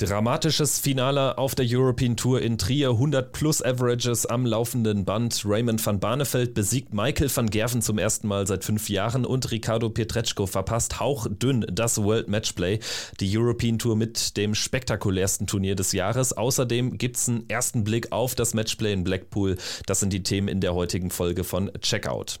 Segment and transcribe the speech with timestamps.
[0.00, 5.42] Dramatisches Finale auf der European Tour in Trier, 100 plus Averages am laufenden Band.
[5.44, 9.90] Raymond van Barneveld besiegt Michael van Gerven zum ersten Mal seit fünf Jahren und Ricardo
[9.90, 12.78] Pietreczko verpasst hauchdünn das World Matchplay.
[13.20, 16.32] Die European Tour mit dem spektakulärsten Turnier des Jahres.
[16.34, 19.58] Außerdem gibt es einen ersten Blick auf das Matchplay in Blackpool.
[19.84, 22.40] Das sind die Themen in der heutigen Folge von Checkout.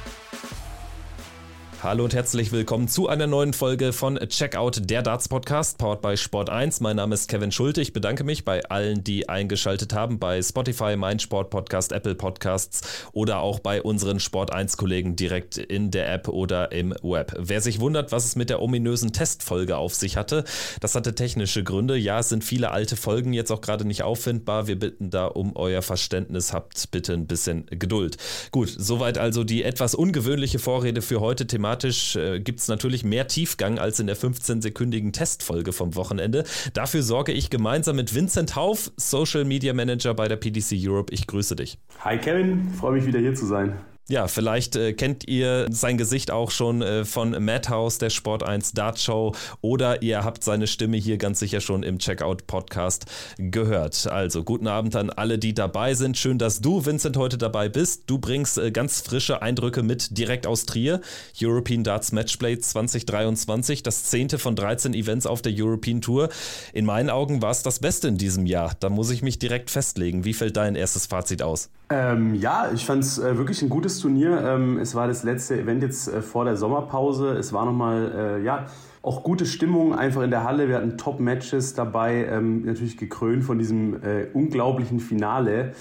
[1.83, 6.15] Hallo und herzlich willkommen zu einer neuen Folge von Checkout, der Darts Podcast, powered by
[6.15, 6.79] Sport 1.
[6.79, 7.81] Mein Name ist Kevin Schulte.
[7.81, 13.07] Ich bedanke mich bei allen, die eingeschaltet haben, bei Spotify, Mein Sport Podcast, Apple Podcasts
[13.13, 17.33] oder auch bei unseren Sport 1 Kollegen direkt in der App oder im Web.
[17.39, 20.43] Wer sich wundert, was es mit der ominösen Testfolge auf sich hatte,
[20.81, 21.97] das hatte technische Gründe.
[21.97, 24.67] Ja, es sind viele alte Folgen jetzt auch gerade nicht auffindbar.
[24.67, 26.53] Wir bitten da um euer Verständnis.
[26.53, 28.17] Habt bitte ein bisschen Geduld.
[28.51, 31.47] Gut, soweit also die etwas ungewöhnliche Vorrede für heute.
[31.47, 36.43] Thematisch thematisch äh, gibt es natürlich mehr Tiefgang als in der 15-sekündigen Testfolge vom Wochenende.
[36.73, 41.13] Dafür sorge ich gemeinsam mit Vincent Hauf, Social Media Manager bei der PDC Europe.
[41.13, 41.77] Ich grüße dich.
[41.99, 43.79] Hi Kevin, freue mich wieder hier zu sein.
[44.09, 48.73] Ja, vielleicht äh, kennt ihr sein Gesicht auch schon äh, von Madhouse, der Sport 1
[48.73, 53.05] Dart Show, oder ihr habt seine Stimme hier ganz sicher schon im Checkout Podcast
[53.37, 54.07] gehört.
[54.07, 56.17] Also guten Abend an alle, die dabei sind.
[56.17, 58.03] Schön, dass du, Vincent, heute dabei bist.
[58.07, 60.99] Du bringst äh, ganz frische Eindrücke mit direkt aus Trier.
[61.39, 66.29] European Darts Matchplay 2023, das zehnte von 13 Events auf der European Tour.
[66.73, 68.75] In meinen Augen war es das Beste in diesem Jahr.
[68.79, 70.25] Da muss ich mich direkt festlegen.
[70.25, 71.69] Wie fällt dein erstes Fazit aus?
[71.91, 74.41] Ähm, ja, ich fand es äh, wirklich ein gutes Turnier.
[74.45, 77.29] Ähm, es war das letzte Event jetzt äh, vor der Sommerpause.
[77.29, 78.65] Es war nochmal, äh, ja,
[79.01, 80.67] auch gute Stimmung einfach in der Halle.
[80.67, 85.71] Wir hatten Top-Matches dabei, ähm, natürlich gekrönt von diesem äh, unglaublichen Finale.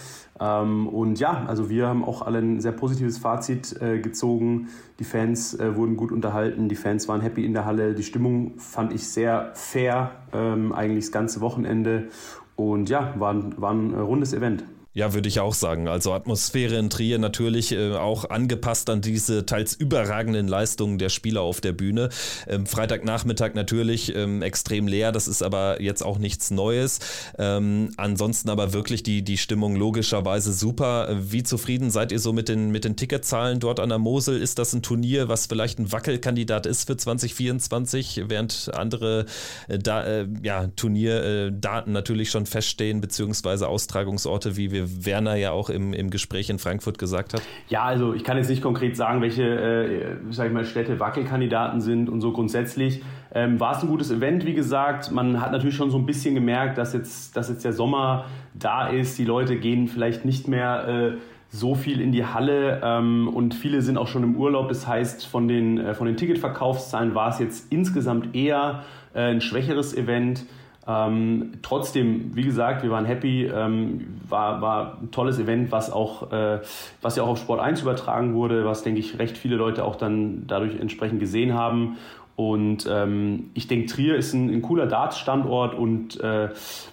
[0.41, 4.69] Ähm, und ja, also wir haben auch alle ein sehr positives Fazit äh, gezogen.
[4.99, 7.95] Die Fans äh, wurden gut unterhalten, die Fans waren happy in der Halle.
[7.95, 12.09] Die Stimmung fand ich sehr fair, ähm, eigentlich das ganze Wochenende.
[12.57, 14.65] Und ja, war, war ein rundes Event.
[14.93, 15.87] Ja, würde ich auch sagen.
[15.87, 21.43] Also Atmosphäre in Trier natürlich äh, auch angepasst an diese teils überragenden Leistungen der Spieler
[21.43, 22.09] auf der Bühne.
[22.49, 26.99] Ähm, Freitagnachmittag natürlich ähm, extrem leer, das ist aber jetzt auch nichts Neues.
[27.39, 31.17] Ähm, ansonsten aber wirklich die, die Stimmung logischerweise super.
[31.21, 34.43] Wie zufrieden seid ihr so mit den, mit den Ticketzahlen dort an der Mosel?
[34.43, 39.27] Ist das ein Turnier, was vielleicht ein Wackelkandidat ist für 2024, während andere
[39.69, 45.53] äh, da, äh, ja, Turnierdaten natürlich schon feststehen, beziehungsweise Austragungsorte wie wir wie Werner ja
[45.53, 47.43] auch im, im Gespräch in Frankfurt gesagt hat?
[47.69, 51.81] Ja, also ich kann jetzt nicht konkret sagen, welche äh, sag ich mal, Städte Wackelkandidaten
[51.81, 53.03] sind und so grundsätzlich.
[53.33, 55.11] Ähm, war es ein gutes Event, wie gesagt.
[55.13, 58.89] Man hat natürlich schon so ein bisschen gemerkt, dass jetzt, dass jetzt der Sommer da
[58.89, 59.19] ist.
[59.19, 61.17] Die Leute gehen vielleicht nicht mehr äh,
[61.51, 64.69] so viel in die Halle ähm, und viele sind auch schon im Urlaub.
[64.69, 69.41] Das heißt, von den, äh, von den Ticketverkaufszahlen war es jetzt insgesamt eher äh, ein
[69.41, 70.45] schwächeres Event.
[70.91, 76.33] Ähm, trotzdem, wie gesagt, wir waren happy, ähm, war, war ein tolles Event, was auch,
[76.33, 76.61] äh,
[77.01, 79.95] was ja auch auf Sport 1 übertragen wurde, was, denke ich, recht viele Leute auch
[79.95, 81.97] dann dadurch entsprechend gesehen haben.
[82.35, 86.49] Und ähm, ich denke, Trier ist ein, ein cooler Darts-Standort und äh,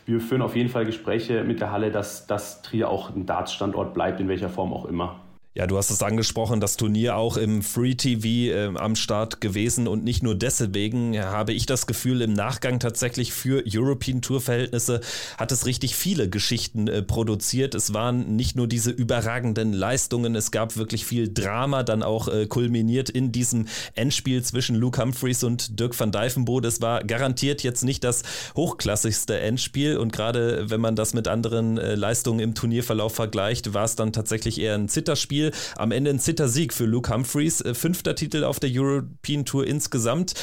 [0.06, 3.94] wir führen auf jeden Fall Gespräche mit der Halle, dass, dass Trier auch ein Darts-Standort
[3.94, 5.16] bleibt, in welcher Form auch immer.
[5.58, 9.88] Ja, du hast es angesprochen, das Turnier auch im Free TV äh, am Start gewesen
[9.88, 15.02] und nicht nur deswegen habe ich das Gefühl, im Nachgang tatsächlich für European Tour Verhältnisse
[15.36, 17.74] hat es richtig viele Geschichten äh, produziert.
[17.74, 22.46] Es waren nicht nur diese überragenden Leistungen, es gab wirklich viel Drama, dann auch äh,
[22.46, 26.68] kulminiert in diesem Endspiel zwischen Luke Humphreys und Dirk van Dijvenbode.
[26.68, 28.22] Es war garantiert jetzt nicht das
[28.56, 33.86] hochklassigste Endspiel und gerade wenn man das mit anderen äh, Leistungen im Turnierverlauf vergleicht, war
[33.86, 35.47] es dann tatsächlich eher ein Zitterspiel.
[35.76, 37.62] Am Ende ein Zittersieg für Luke Humphreys.
[37.62, 40.34] Äh, fünfter Titel auf der European Tour insgesamt.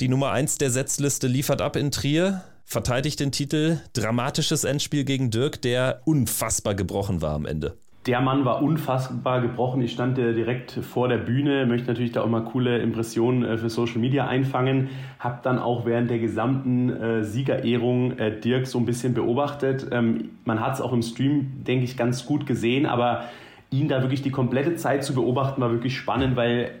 [0.00, 3.80] Die Nummer 1 der Setzliste liefert ab in Trier, verteidigt den Titel.
[3.92, 7.76] Dramatisches Endspiel gegen Dirk, der unfassbar gebrochen war am Ende.
[8.06, 9.82] Der Mann war unfassbar gebrochen.
[9.82, 13.68] Ich stand direkt vor der Bühne, möchte natürlich da auch mal coole Impressionen äh, für
[13.68, 14.88] Social Media einfangen.
[15.18, 19.86] Hab dann auch während der gesamten äh, Siegerehrung Dirk so ein bisschen beobachtet.
[19.92, 23.24] Ähm, man hat es auch im Stream, denke ich, ganz gut gesehen, aber
[23.70, 26.72] ihn da wirklich die komplette Zeit zu beobachten, war wirklich spannend, weil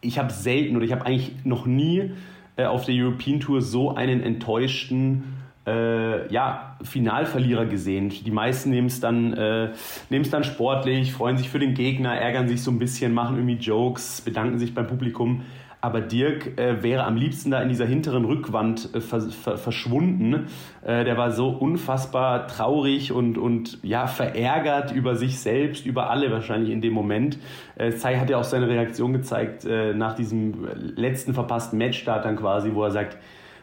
[0.00, 2.12] ich habe selten oder ich habe eigentlich noch nie
[2.56, 5.24] äh, auf der European Tour so einen enttäuschten
[5.66, 8.10] äh, ja, Finalverlierer gesehen.
[8.10, 9.72] Die meisten nehmen es dann, äh,
[10.08, 14.20] dann sportlich, freuen sich für den Gegner, ärgern sich so ein bisschen, machen irgendwie Jokes,
[14.20, 15.42] bedanken sich beim Publikum.
[15.86, 20.48] Aber Dirk äh, wäre am liebsten da in dieser hinteren Rückwand äh, ver ver verschwunden.
[20.82, 26.32] Äh, der war so unfassbar traurig und, und ja, verärgert über sich selbst, über alle
[26.32, 27.38] wahrscheinlich in dem Moment.
[27.76, 30.66] Äh, hat ja auch seine Reaktion gezeigt äh, nach diesem
[30.96, 33.16] letzten verpassten Matchstart dann quasi, wo er sagt,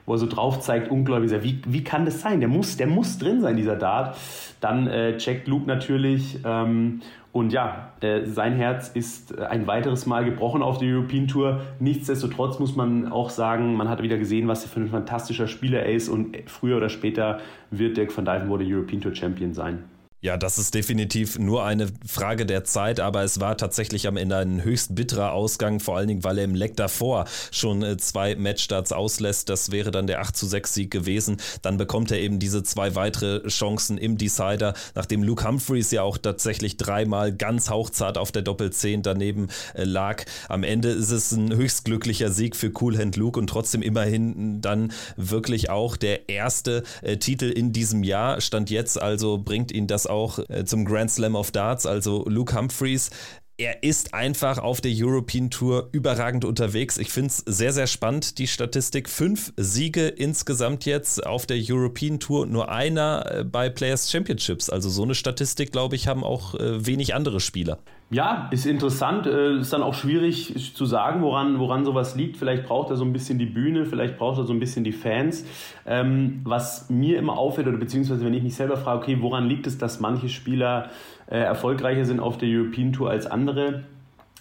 [0.05, 2.39] wo er so drauf zeigt, ungläubig, wie, wie kann das sein?
[2.39, 4.17] Der muss, der muss drin sein, dieser Dart.
[4.61, 7.01] Dann äh, checkt Luke natürlich ähm,
[7.33, 11.61] und ja, äh, sein Herz ist äh, ein weiteres Mal gebrochen auf der European Tour.
[11.79, 15.79] Nichtsdestotrotz muss man auch sagen, man hat wieder gesehen, was er für ein fantastischer Spieler
[15.79, 17.39] er ist und früher oder später
[17.71, 19.83] wird Dirk van Dijvenbode European Tour Champion sein.
[20.23, 24.37] Ja, das ist definitiv nur eine Frage der Zeit, aber es war tatsächlich am Ende
[24.37, 28.37] ein höchst bitterer Ausgang, vor allen Dingen, weil er im Leck davor schon äh, zwei
[28.37, 29.49] Matchstarts auslässt.
[29.49, 31.41] Das wäre dann der 8 zu 6 Sieg gewesen.
[31.61, 36.17] Dann bekommt er eben diese zwei weitere Chancen im Decider, nachdem Luke Humphreys ja auch
[36.17, 40.23] tatsächlich dreimal ganz hauchzart auf der Doppel 10 daneben äh, lag.
[40.47, 44.61] Am Ende ist es ein höchst glücklicher Sieg für Cool Hand Luke und trotzdem immerhin
[44.61, 48.39] dann wirklich auch der erste äh, Titel in diesem Jahr.
[48.39, 52.55] Stand jetzt also bringt ihn das auch äh, zum Grand Slam of Darts, also Luke
[52.55, 53.09] Humphreys.
[53.57, 56.97] Er ist einfach auf der European Tour überragend unterwegs.
[56.97, 59.07] Ich finde es sehr, sehr spannend, die Statistik.
[59.07, 64.71] Fünf Siege insgesamt jetzt auf der European Tour, nur einer äh, bei Players Championships.
[64.71, 67.77] Also so eine Statistik, glaube ich, haben auch äh, wenig andere Spieler.
[68.13, 69.25] Ja, ist interessant.
[69.25, 72.37] Äh, ist dann auch schwierig zu sagen, woran, woran sowas liegt.
[72.37, 74.91] Vielleicht braucht er so ein bisschen die Bühne, vielleicht braucht er so ein bisschen die
[74.91, 75.43] Fans.
[75.87, 79.65] Ähm, was mir immer auffällt, oder beziehungsweise wenn ich mich selber frage, okay, woran liegt
[79.65, 80.91] es, dass manche Spieler
[81.25, 83.85] äh, erfolgreicher sind auf der European Tour als andere?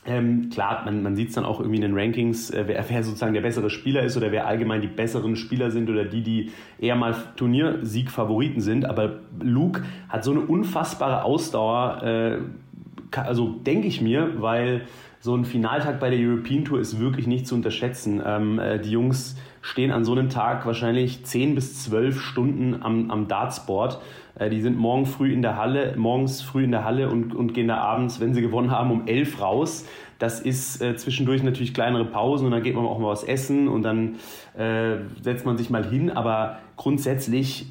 [0.05, 3.03] Ähm, klar, man, man sieht es dann auch irgendwie in den Rankings, äh, wer, wer,
[3.03, 6.51] sozusagen der bessere Spieler ist oder wer allgemein die besseren Spieler sind oder die, die
[6.79, 8.85] eher mal Turniersieg-Favoriten sind.
[8.85, 12.03] Aber Luke hat so eine unfassbare Ausdauer.
[12.03, 12.39] Äh,
[13.17, 14.83] also denke ich mir, weil
[15.21, 18.21] so ein Finaltag bei der European Tour ist wirklich nicht zu unterschätzen.
[18.25, 23.11] Ähm, äh, die Jungs stehen an so einem Tag wahrscheinlich 10 bis 12 Stunden am,
[23.11, 24.01] am Dartsport.
[24.35, 27.55] Äh, die sind morgen früh in der Halle, morgens früh in der Halle und, und
[27.55, 29.87] gehen da abends, wenn sie gewonnen haben, um 11 raus.
[30.19, 33.69] Das ist äh, zwischendurch natürlich kleinere Pausen und dann geht man auch mal was essen
[33.69, 34.17] und dann
[34.57, 36.11] äh, setzt man sich mal hin.
[36.11, 37.67] Aber grundsätzlich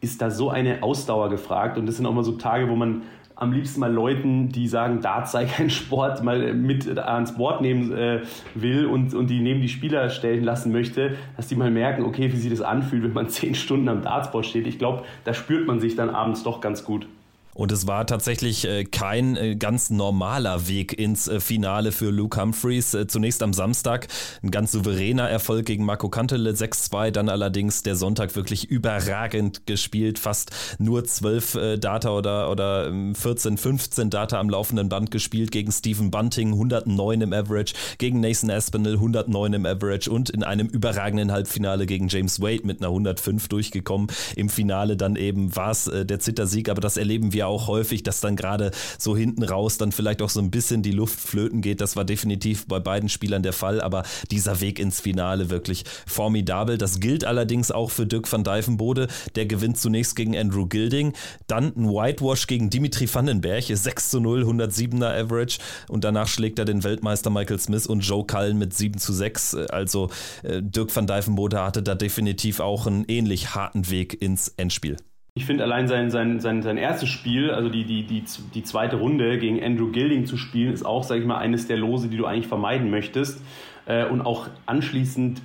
[0.00, 3.02] ist da so eine Ausdauer gefragt und das sind auch mal so Tage, wo man
[3.36, 7.92] am liebsten mal Leuten, die sagen, Dart sei kein Sport, mal mit ans Board nehmen
[7.92, 8.22] äh,
[8.54, 12.32] will und, und die neben die Spieler stellen lassen möchte, dass die mal merken, okay,
[12.32, 14.66] wie sich das anfühlt, wenn man zehn Stunden am Dartboard steht.
[14.66, 17.06] Ich glaube, da spürt man sich dann abends doch ganz gut.
[17.54, 22.40] Und es war tatsächlich äh, kein äh, ganz normaler Weg ins äh, Finale für Luke
[22.40, 22.96] Humphreys.
[23.06, 24.08] Zunächst am Samstag
[24.42, 30.18] ein ganz souveräner Erfolg gegen Marco Kantele 6-2, dann allerdings der Sonntag wirklich überragend gespielt,
[30.18, 35.70] fast nur 12 Data oder, oder 14, ähm, 15 Data am laufenden Band gespielt gegen
[35.70, 41.30] Stephen Bunting 109 im Average, gegen Nathan Aspinall 109 im Average und in einem überragenden
[41.30, 44.08] Halbfinale gegen James Wade mit einer 105 durchgekommen.
[44.34, 48.20] Im Finale dann eben war es der Zittersieg, aber das erleben wir auch häufig, dass
[48.20, 51.80] dann gerade so hinten raus dann vielleicht auch so ein bisschen die Luft flöten geht.
[51.80, 56.78] Das war definitiv bei beiden Spielern der Fall, aber dieser Weg ins Finale wirklich formidabel.
[56.78, 59.08] Das gilt allerdings auch für Dirk van Dijvenbode.
[59.34, 61.12] Der gewinnt zunächst gegen Andrew Gilding,
[61.46, 65.58] dann ein Whitewash gegen Dimitri Vandenberg, 6 zu 0, 107er Average
[65.88, 69.54] und danach schlägt er den Weltmeister Michael Smith und Joe Cullen mit 7 zu 6.
[69.70, 70.10] Also
[70.42, 74.96] äh, Dirk van Dijvenbode hatte da definitiv auch einen ähnlich harten Weg ins Endspiel.
[75.36, 78.22] Ich finde allein sein, sein, sein, sein erstes Spiel, also die, die, die,
[78.54, 81.76] die zweite Runde gegen Andrew Gilding zu spielen, ist auch, sage ich mal, eines der
[81.76, 83.44] Lose, die du eigentlich vermeiden möchtest.
[83.86, 85.42] Äh, und auch anschließend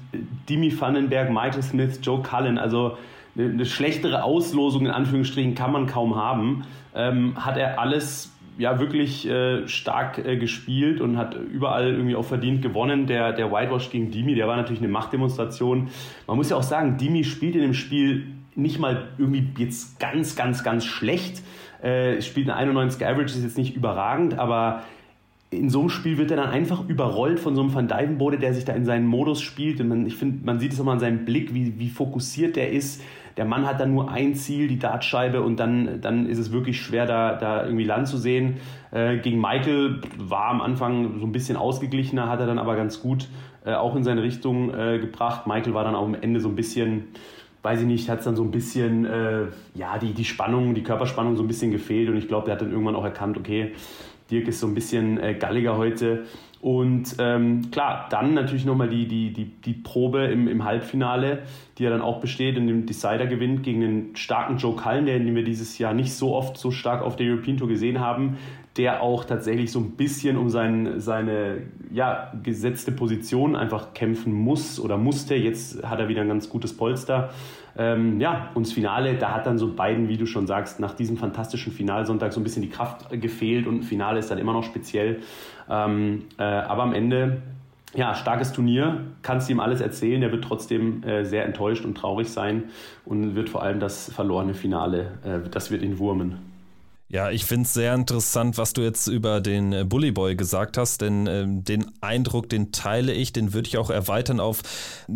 [0.48, 3.00] Dimi Vandenberg, Michael Smith, Joe Cullen, also
[3.36, 6.66] eine, eine schlechtere Auslosung in Anführungsstrichen kann man kaum haben.
[6.94, 12.26] Ähm, hat er alles ja wirklich äh, stark äh, gespielt und hat überall irgendwie auch
[12.26, 13.08] verdient gewonnen.
[13.08, 15.88] Der, der Whitewash gegen Dimi, der war natürlich eine Machtdemonstration.
[16.28, 18.28] Man muss ja auch sagen, Dimi spielt in dem Spiel
[18.62, 21.42] nicht mal irgendwie jetzt ganz, ganz, ganz schlecht.
[21.82, 24.84] Äh, spielt eine 91 Average, ist jetzt nicht überragend, aber
[25.52, 28.54] in so einem Spiel wird er dann einfach überrollt von so einem Van Dijvenbode, der
[28.54, 29.82] sich da in seinen Modus spielt.
[29.82, 32.56] Und man, ich finde, man sieht es auch mal an seinem Blick, wie, wie fokussiert
[32.56, 33.02] der ist.
[33.38, 36.82] Der Mann hat dann nur ein Ziel, die Dartscheibe, und dann, dann ist es wirklich
[36.82, 38.58] schwer, da, da irgendwie Land zu sehen.
[38.92, 43.02] Äh, gegen Michael war am Anfang so ein bisschen ausgeglichener, hat er dann aber ganz
[43.02, 43.28] gut
[43.66, 45.48] äh, auch in seine Richtung äh, gebracht.
[45.48, 47.08] Michael war dann auch am Ende so ein bisschen
[47.62, 50.84] weiß ich nicht, hat es dann so ein bisschen, äh, ja, die, die Spannung, die
[50.84, 53.74] Körperspannung so ein bisschen gefehlt und ich glaube, der hat dann irgendwann auch erkannt, okay,
[54.32, 56.26] Dirk ist so ein bisschen äh, galliger heute
[56.62, 61.44] Und ähm, klar, dann natürlich nochmal die, die, die, die Probe im, im Halbfinale,
[61.78, 65.36] die ja dann auch besteht, in dem Decider gewinnt gegen den starken Joe Cullen, den
[65.36, 68.38] wir dieses Jahr nicht so oft so stark auf der European Tour gesehen haben,
[68.76, 74.80] der auch tatsächlich so ein bisschen um sein, seine ja, gesetzte Position einfach kämpfen muss
[74.82, 75.36] oder musste.
[75.36, 77.30] Jetzt hat er wieder ein ganz gutes Polster.
[77.80, 80.94] Ähm, ja, und das Finale, da hat dann so beiden, wie du schon sagst, nach
[80.94, 84.52] diesem fantastischen Finalsonntag so ein bisschen die Kraft gefehlt und ein Finale ist dann immer
[84.52, 85.22] noch speziell.
[85.70, 87.42] Ähm, äh, aber am Ende,
[87.96, 92.28] ja, starkes Turnier, kannst ihm alles erzählen, er wird trotzdem äh, sehr enttäuscht und traurig
[92.28, 92.66] sein
[93.06, 96.49] und wird vor allem das verlorene Finale, äh, das wird ihn wurmen.
[97.12, 100.78] Ja, ich finde es sehr interessant, was du jetzt über den äh, Bully Boy gesagt
[100.78, 104.62] hast, denn ähm, den Eindruck, den teile ich, den würde ich auch erweitern auf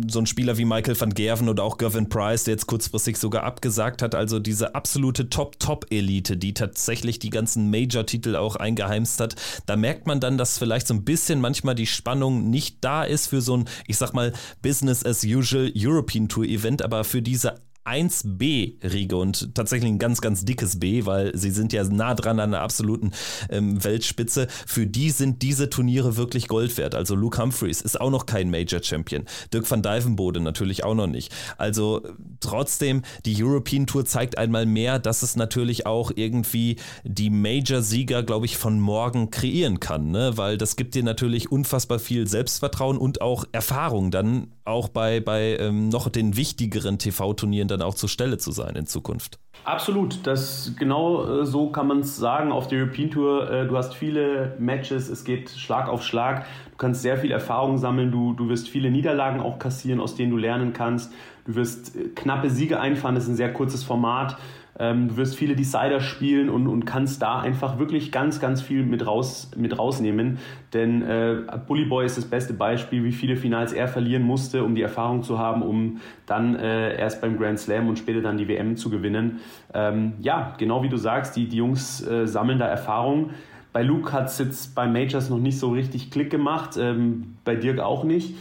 [0.08, 3.44] so einen Spieler wie Michael van Gerven oder auch Gavin Price, der jetzt kurzfristig sogar
[3.44, 4.16] abgesagt hat.
[4.16, 9.36] Also diese absolute Top-Top-Elite, die tatsächlich die ganzen Major-Titel auch eingeheimst hat.
[9.66, 13.28] Da merkt man dann, dass vielleicht so ein bisschen manchmal die Spannung nicht da ist
[13.28, 14.32] für so ein, ich sag mal,
[14.62, 20.44] Business as usual European Tour Event, aber für diese 1B-Riege und tatsächlich ein ganz, ganz
[20.44, 23.12] dickes B, weil sie sind ja nah dran an der absoluten
[23.50, 24.48] ähm, Weltspitze.
[24.66, 26.94] Für die sind diese Turniere wirklich Gold wert.
[26.94, 29.24] Also Luke Humphreys ist auch noch kein Major Champion.
[29.52, 31.32] Dirk van Dijvenbode natürlich auch noch nicht.
[31.58, 32.02] Also
[32.40, 38.46] trotzdem, die European Tour zeigt einmal mehr, dass es natürlich auch irgendwie die Major-Sieger, glaube
[38.46, 40.36] ich, von morgen kreieren kann, ne?
[40.36, 45.58] weil das gibt dir natürlich unfassbar viel Selbstvertrauen und auch Erfahrung dann auch bei, bei
[45.58, 49.38] ähm, noch den wichtigeren TV-Turnieren dann auch zur Stelle zu sein in Zukunft.
[49.64, 53.50] Absolut, das genau äh, so kann man es sagen auf der European Tour.
[53.50, 56.44] Äh, du hast viele Matches, es geht Schlag auf Schlag.
[56.70, 60.30] Du kannst sehr viel Erfahrung sammeln, du, du wirst viele Niederlagen auch kassieren, aus denen
[60.30, 61.12] du lernen kannst.
[61.46, 64.36] Du wirst äh, knappe Siege einfahren, das ist ein sehr kurzes Format.
[64.78, 68.84] Ähm, du wirst viele Decider spielen und, und kannst da einfach wirklich ganz, ganz viel
[68.84, 70.38] mit, raus, mit rausnehmen.
[70.72, 74.74] Denn äh, Bully Boy ist das beste Beispiel, wie viele Finals er verlieren musste, um
[74.74, 78.48] die Erfahrung zu haben, um dann äh, erst beim Grand Slam und später dann die
[78.48, 79.40] WM zu gewinnen.
[79.72, 83.30] Ähm, ja, genau wie du sagst, die, die Jungs äh, sammeln da Erfahrung.
[83.72, 87.56] Bei Luke hat es jetzt bei Majors noch nicht so richtig Klick gemacht, ähm, bei
[87.56, 88.34] Dirk auch nicht.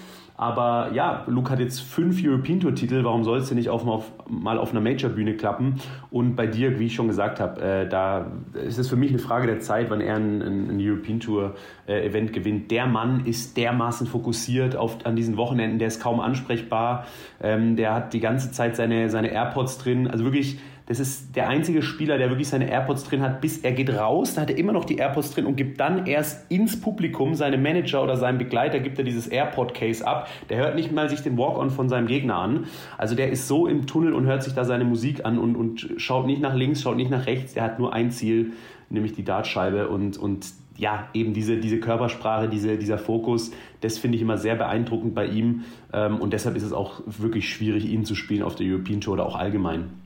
[0.43, 3.05] Aber ja, Luke hat jetzt fünf European Tour Titel.
[3.05, 5.75] Warum soll es denn nicht auf, auf, mal auf einer Major Bühne klappen?
[6.12, 9.19] Und bei Dirk, wie ich schon gesagt habe, äh, da ist es für mich eine
[9.19, 11.55] Frage der Zeit, wann er ein, ein, European Tour
[11.88, 12.71] äh, Event gewinnt.
[12.71, 15.79] Der Mann ist dermaßen fokussiert auf, an diesen Wochenenden.
[15.79, 17.05] Der ist kaum ansprechbar.
[17.41, 20.09] Ähm, der hat die ganze Zeit seine, seine AirPods drin.
[20.09, 23.71] Also wirklich das ist der einzige Spieler, der wirklich seine AirPods drin hat, bis er
[23.71, 26.79] geht raus, da hat er immer noch die AirPods drin und gibt dann erst ins
[26.79, 30.27] Publikum, seinem Manager oder seinem Begleiter, gibt er dieses AirPod-Case ab.
[30.49, 32.65] Der hört nicht mal sich den Walk-On von seinem Gegner an.
[32.97, 35.93] Also der ist so im Tunnel und hört sich da seine Musik an und, und
[35.97, 37.55] schaut nicht nach links, schaut nicht nach rechts.
[37.55, 38.51] Er hat nur ein Ziel,
[38.89, 40.45] nämlich die Dartscheibe und, und
[40.77, 45.27] ja, eben diese, diese Körpersprache, diese, dieser Fokus, das finde ich immer sehr beeindruckend bei
[45.27, 45.63] ihm.
[45.93, 49.13] Ähm, und deshalb ist es auch wirklich schwierig, ihn zu spielen auf der European Tour
[49.13, 50.02] oder auch allgemein.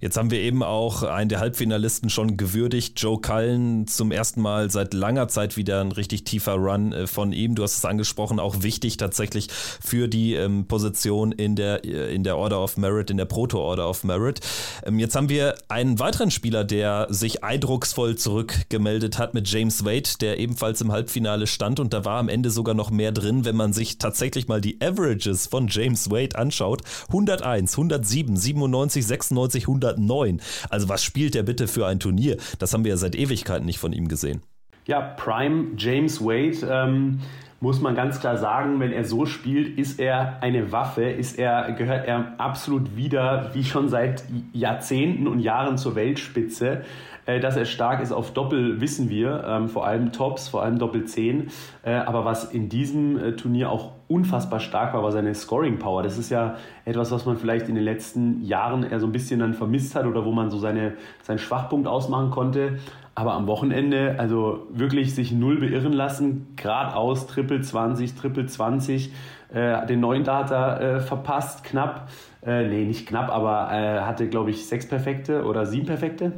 [0.00, 4.70] Jetzt haben wir eben auch einen der Halbfinalisten schon gewürdigt, Joe Cullen, zum ersten Mal
[4.70, 7.54] seit langer Zeit wieder ein richtig tiefer Run äh, von ihm.
[7.54, 12.24] Du hast es angesprochen, auch wichtig tatsächlich für die ähm, Position in der, äh, in
[12.24, 14.40] der Order of Merit, in der Proto-Order of Merit.
[14.86, 20.08] Ähm, jetzt haben wir einen weiteren Spieler, der sich eindrucksvoll zurückgemeldet hat mit James Wade,
[20.22, 23.56] der ebenfalls im Halbfinale stand und da war am Ende sogar noch mehr drin, wenn
[23.56, 26.80] man sich tatsächlich mal die Averages von James Wade anschaut.
[27.08, 30.40] 101, 107, 97, 96, 100 109.
[30.68, 32.36] Also was spielt der bitte für ein Turnier?
[32.58, 34.42] Das haben wir ja seit Ewigkeiten nicht von ihm gesehen.
[34.86, 36.66] Ja, Prime James Wade.
[36.70, 37.20] Ähm
[37.62, 41.72] muss man ganz klar sagen, wenn er so spielt, ist er eine Waffe, ist er,
[41.72, 46.84] gehört er absolut wieder, wie schon seit Jahrzehnten und Jahren zur Weltspitze.
[47.30, 50.78] Äh, dass er stark ist auf Doppel, wissen wir, ähm, vor allem Tops, vor allem
[50.78, 51.50] Doppel 10.
[51.82, 56.02] Äh, aber was in diesem äh, Turnier auch unfassbar stark war, war seine Scoring Power.
[56.02, 59.40] Das ist ja etwas, was man vielleicht in den letzten Jahren eher so ein bisschen
[59.40, 62.78] dann vermisst hat oder wo man so seine, seinen Schwachpunkt ausmachen konnte.
[63.14, 69.12] Aber am Wochenende, also wirklich sich null beirren lassen, geradeaus, Triple 20, Triple 20,
[69.52, 72.08] äh, den neuen Data äh, verpasst, knapp.
[72.42, 76.32] Äh, nee, nicht knapp, aber äh, hatte, glaube ich, sechs Perfekte oder sieben Perfekte.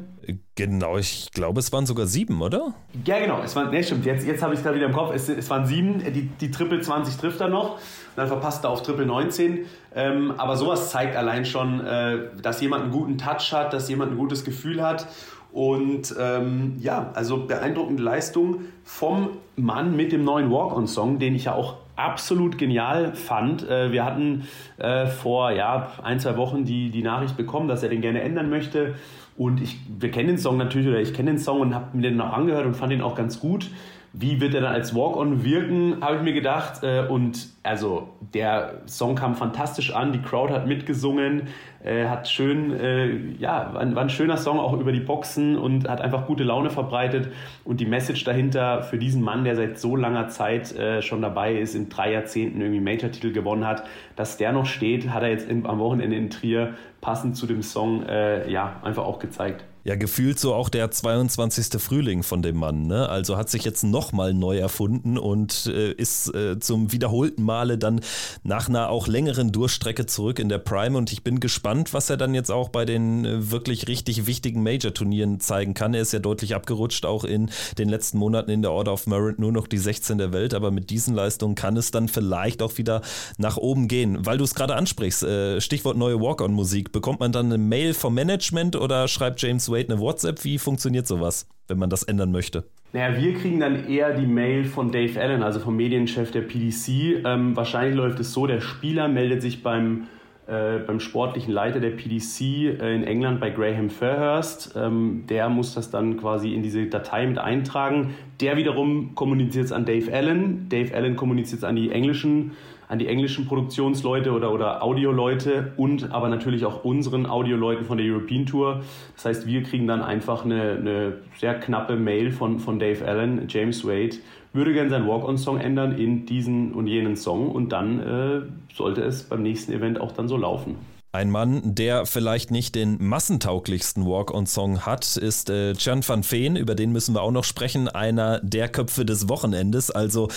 [0.56, 2.74] Genau, ich glaube, es waren sogar sieben, oder?
[3.04, 3.40] Ja, genau.
[3.42, 4.04] Es waren, nee, stimmt.
[4.04, 5.14] Jetzt, jetzt habe ich es gerade wieder im Kopf.
[5.14, 6.00] Es, es, waren sieben.
[6.12, 7.78] Die, die Triple 20 trifft er noch.
[8.16, 9.60] Dann verpasst er auf Triple 19.
[9.94, 14.12] Ähm, aber sowas zeigt allein schon, äh, dass jemand einen guten Touch hat, dass jemand
[14.12, 15.06] ein gutes Gefühl hat.
[15.52, 21.54] Und ähm, ja, also beeindruckende Leistung vom Mann mit dem neuen Walk-on-Song, den ich ja
[21.54, 23.68] auch absolut genial fand.
[23.68, 24.46] Äh, wir hatten
[24.78, 28.50] äh, vor ja, ein, zwei Wochen die, die Nachricht bekommen, dass er den gerne ändern
[28.50, 28.94] möchte.
[29.36, 32.02] Und ich, wir kennen den Song natürlich, oder ich kenne den Song und habe mir
[32.02, 33.70] den noch angehört und fand ihn auch ganz gut.
[34.14, 36.82] Wie wird er dann als Walk-On wirken, habe ich mir gedacht.
[36.82, 41.48] Äh, und also der Song kam fantastisch an, die Crowd hat mitgesungen,
[41.82, 46.02] äh, hat schön, äh, ja, war ein, schöner Song auch über die Boxen und hat
[46.02, 47.32] einfach gute Laune verbreitet.
[47.64, 51.74] Und die Message dahinter für diesen Mann, der seit so langer Zeit schon dabei ist,
[51.74, 53.84] in drei Jahrzehnten irgendwie Major-Titel gewonnen hat,
[54.16, 58.04] dass der noch steht, hat er jetzt am Wochenende in Trier passend zu dem Song
[58.48, 59.64] ja einfach auch gezeigt.
[59.84, 61.80] Ja, gefühlt so auch der 22.
[61.80, 62.86] Frühling von dem Mann.
[62.86, 63.08] Ne?
[63.08, 68.00] Also hat sich jetzt nochmal neu erfunden und äh, ist äh, zum wiederholten Male dann
[68.44, 70.96] nach einer auch längeren Durchstrecke zurück in der Prime.
[70.96, 74.62] Und ich bin gespannt, was er dann jetzt auch bei den äh, wirklich richtig wichtigen
[74.62, 75.94] Major-Turnieren zeigen kann.
[75.94, 79.40] Er ist ja deutlich abgerutscht, auch in den letzten Monaten in der Order of Merit
[79.40, 80.54] nur noch die 16 der Welt.
[80.54, 83.02] Aber mit diesen Leistungen kann es dann vielleicht auch wieder
[83.36, 84.24] nach oben gehen.
[84.24, 86.92] Weil du es gerade ansprichst, äh, Stichwort neue Walk-on-Musik.
[86.92, 90.44] Bekommt man dann eine Mail vom Management oder schreibt James Wade eine WhatsApp?
[90.44, 92.64] Wie funktioniert sowas, wenn man das ändern möchte?
[92.92, 97.24] Naja, wir kriegen dann eher die Mail von Dave Allen, also vom Medienchef der PDC.
[97.24, 100.08] Ähm, wahrscheinlich läuft es so, der Spieler meldet sich beim,
[100.46, 104.74] äh, beim sportlichen Leiter der PDC äh, in England bei Graham Fairhurst.
[104.76, 108.14] Ähm, der muss das dann quasi in diese Datei mit eintragen.
[108.42, 110.68] Der wiederum kommuniziert es an Dave Allen.
[110.68, 112.52] Dave Allen kommuniziert es an die englischen
[112.92, 118.06] an die englischen Produktionsleute oder, oder Audioleute und aber natürlich auch unseren Audioleuten von der
[118.06, 118.82] European Tour.
[119.14, 123.46] Das heißt, wir kriegen dann einfach eine, eine sehr knappe Mail von, von Dave Allen,
[123.48, 124.16] James Wade,
[124.52, 128.42] würde gerne seinen Walk-on-Song ändern in diesen und jenen Song und dann äh,
[128.74, 130.76] sollte es beim nächsten Event auch dann so laufen.
[131.14, 136.56] Ein Mann, der vielleicht nicht den massentauglichsten Walk-on-Song hat, ist äh, Chan van Veen.
[136.56, 137.86] Über den müssen wir auch noch sprechen.
[137.86, 139.90] Einer der Köpfe des Wochenendes.
[139.90, 140.28] Also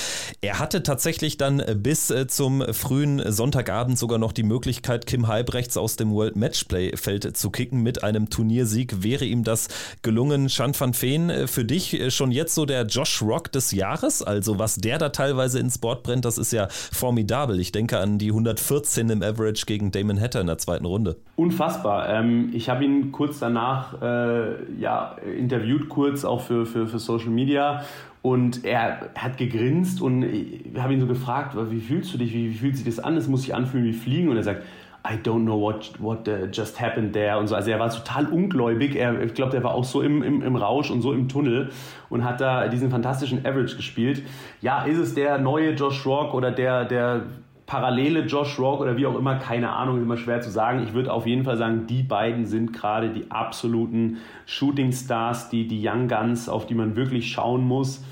[0.42, 5.78] er hatte tatsächlich dann bis äh, zum frühen Sonntagabend sogar noch die Möglichkeit, Kim Halbrechts
[5.78, 9.02] aus dem World Matchplay-Feld zu kicken mit einem Turniersieg.
[9.02, 9.70] Wäre ihm das
[10.02, 10.48] gelungen?
[10.48, 14.22] Chan van Veen, äh, für dich äh, schon jetzt so der Josh Rock des Jahres?
[14.22, 17.62] Also was der da teilweise ins Board brennt, das ist ja formidabel.
[17.62, 21.18] Ich denke an die 114 im Average gegen Damon Hatter in der zweiten Runde.
[21.36, 22.10] Unfassbar.
[22.10, 27.30] Ähm, ich habe ihn kurz danach äh, ja, interviewt, kurz auch für, für, für Social
[27.30, 27.84] Media.
[28.22, 32.50] Und er hat gegrinst und ich habe ihn so gefragt, wie fühlst du dich, wie,
[32.50, 33.16] wie fühlt sich das an?
[33.16, 34.30] Es muss sich anfühlen wie Fliegen.
[34.30, 34.64] Und er sagt,
[35.08, 37.56] I don't know what, what uh, just happened there und so.
[37.56, 38.96] Also er war total ungläubig.
[38.96, 41.70] Er, ich glaube, der war auch so im, im, im Rausch und so im Tunnel
[42.10, 44.24] und hat da diesen fantastischen Average gespielt.
[44.62, 47.28] Ja, ist es der neue Josh Rock oder der, der
[47.66, 50.84] parallele Josh Rock oder wie auch immer, keine Ahnung, ist immer schwer zu sagen.
[50.84, 55.68] Ich würde auf jeden Fall sagen, die beiden sind gerade die absoluten Shooting Stars, die,
[55.68, 58.04] die Young Guns, auf die man wirklich schauen muss.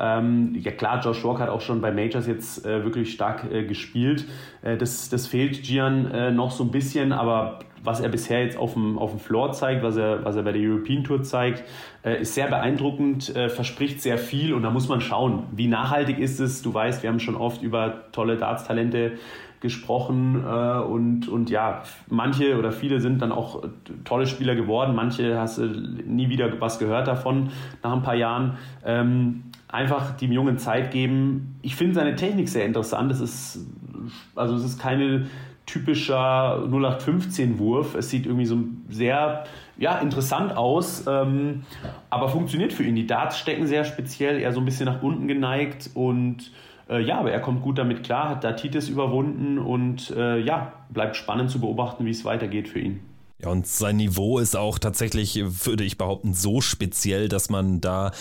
[0.00, 3.64] Ähm, ja klar, Josh Rock hat auch schon bei Majors jetzt äh, wirklich stark äh,
[3.64, 4.26] gespielt.
[4.62, 8.56] Äh, das, das fehlt Gian äh, noch so ein bisschen, aber was er bisher jetzt
[8.56, 11.64] auf dem, auf dem Floor zeigt, was er, was er bei der European Tour zeigt,
[12.04, 16.18] äh, ist sehr beeindruckend, äh, verspricht sehr viel und da muss man schauen, wie nachhaltig
[16.18, 16.62] ist es.
[16.62, 19.12] Du weißt, wir haben schon oft über tolle Darts-Talente
[19.60, 23.62] gesprochen äh, und, und ja, manche oder viele sind dann auch
[24.04, 27.50] tolle Spieler geworden, manche hast du nie wieder was gehört davon
[27.82, 28.58] nach ein paar Jahren.
[28.84, 31.56] Ähm, einfach dem Jungen Zeit geben.
[31.62, 33.10] Ich finde seine Technik sehr interessant.
[33.10, 33.66] Es ist,
[34.36, 35.26] also es ist keine
[35.66, 37.94] typischer 0815-Wurf.
[37.94, 39.44] Es sieht irgendwie so sehr
[39.78, 41.62] ja, interessant aus, ähm,
[42.10, 42.94] aber funktioniert für ihn.
[42.94, 46.52] Die Darts stecken sehr speziell, eher so ein bisschen nach unten geneigt und
[46.88, 50.72] äh, ja, aber er kommt gut damit klar, hat da Titus überwunden und äh, ja,
[50.90, 53.00] bleibt spannend zu beobachten, wie es weitergeht für ihn.
[53.42, 58.12] Ja, und sein Niveau ist auch tatsächlich, würde ich behaupten, so speziell, dass man da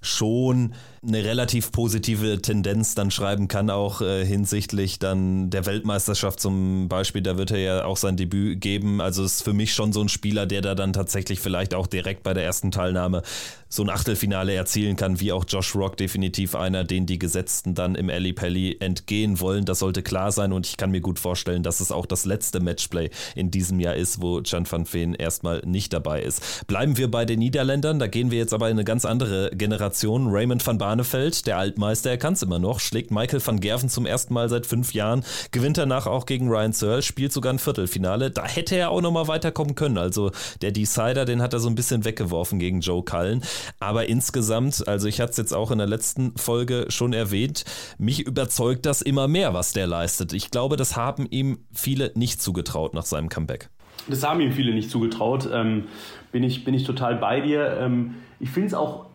[0.00, 0.74] schon
[1.06, 7.22] eine relativ positive Tendenz dann schreiben kann, auch äh, hinsichtlich dann der Weltmeisterschaft zum Beispiel.
[7.22, 9.00] Da wird er ja auch sein Debüt geben.
[9.00, 12.22] Also ist für mich schon so ein Spieler, der da dann tatsächlich vielleicht auch direkt
[12.22, 13.22] bei der ersten Teilnahme
[13.68, 17.94] so ein Achtelfinale erzielen kann, wie auch Josh Rock definitiv einer, den die Gesetzten dann
[17.94, 19.66] im Ali Pelli entgehen wollen.
[19.66, 22.60] Das sollte klar sein und ich kann mir gut vorstellen, dass es auch das letzte
[22.60, 26.66] Matchplay in diesem Jahr ist, wo Jan van Veen erstmal nicht dabei ist.
[26.66, 30.28] Bleiben wir bei den Niederländern, da gehen wir jetzt aber in eine ganz andere Generation.
[30.28, 34.06] Raymond van Barneveld, der Altmeister, er kann es immer noch, schlägt Michael van Gerven zum
[34.06, 38.30] ersten Mal seit fünf Jahren, gewinnt danach auch gegen Ryan Searle, spielt sogar ein Viertelfinale.
[38.30, 39.98] Da hätte er auch nochmal weiterkommen können.
[39.98, 40.30] Also
[40.62, 43.42] der Decider, den hat er so ein bisschen weggeworfen gegen Joe Cullen.
[43.80, 47.66] Aber insgesamt, also ich hatte es jetzt auch in der letzten Folge schon erwähnt,
[47.98, 50.32] mich überzeugt das immer mehr, was der leistet.
[50.32, 53.68] Ich glaube, das haben ihm viele nicht zugetraut nach seinem Comeback.
[54.08, 55.50] Das haben ihm viele nicht zugetraut.
[55.52, 55.84] Ähm,
[56.32, 57.76] bin, ich, bin ich total bei dir.
[57.78, 59.08] Ähm, ich finde es auch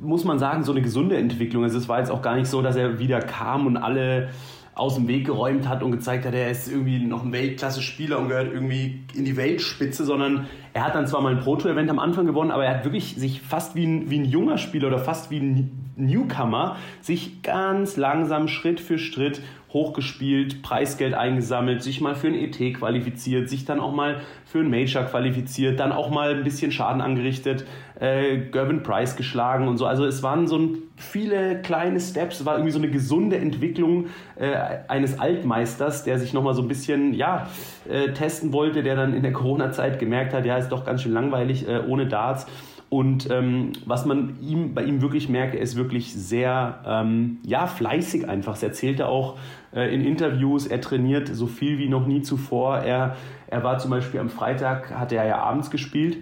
[0.00, 1.64] muss man sagen, so eine gesunde Entwicklung.
[1.64, 4.28] Also es war jetzt auch gar nicht so, dass er wieder kam und alle
[4.74, 8.28] aus dem Weg geräumt hat und gezeigt hat, er ist irgendwie noch ein Weltklasse-Spieler und
[8.28, 11.88] gehört irgendwie in die Weltspitze, sondern Er hat dann zwar mal ein Pro Tour Event
[11.88, 14.88] am Anfang gewonnen, aber er hat wirklich sich fast wie ein, wie ein junger Spieler
[14.88, 19.40] oder fast wie ein Newcomer sich ganz langsam Schritt für Schritt
[19.74, 24.70] hochgespielt, Preisgeld eingesammelt, sich mal für ein ET qualifiziert, sich dann auch mal für ein
[24.70, 27.66] Major qualifiziert, dann auch mal ein bisschen Schaden angerichtet,
[27.98, 29.86] äh, Gervin Price geschlagen und so.
[29.86, 34.06] Also es waren so ein, viele kleine Steps, war irgendwie so eine gesunde Entwicklung
[34.36, 34.54] äh,
[34.86, 37.48] eines Altmeisters, der sich nochmal so ein bisschen ja,
[37.88, 41.12] äh, testen wollte, der dann in der Corona-Zeit gemerkt hat, ja, ist doch ganz schön
[41.12, 42.46] langweilig äh, ohne Darts.
[42.94, 47.66] Und ähm, was man ihm, bei ihm wirklich merkt, er ist wirklich sehr ähm, ja,
[47.66, 48.56] fleißig einfach.
[48.62, 49.36] Er erzählte auch
[49.74, 52.78] äh, in Interviews, er trainiert so viel wie noch nie zuvor.
[52.78, 53.16] Er,
[53.48, 56.18] er war zum Beispiel am Freitag, hat er ja abends gespielt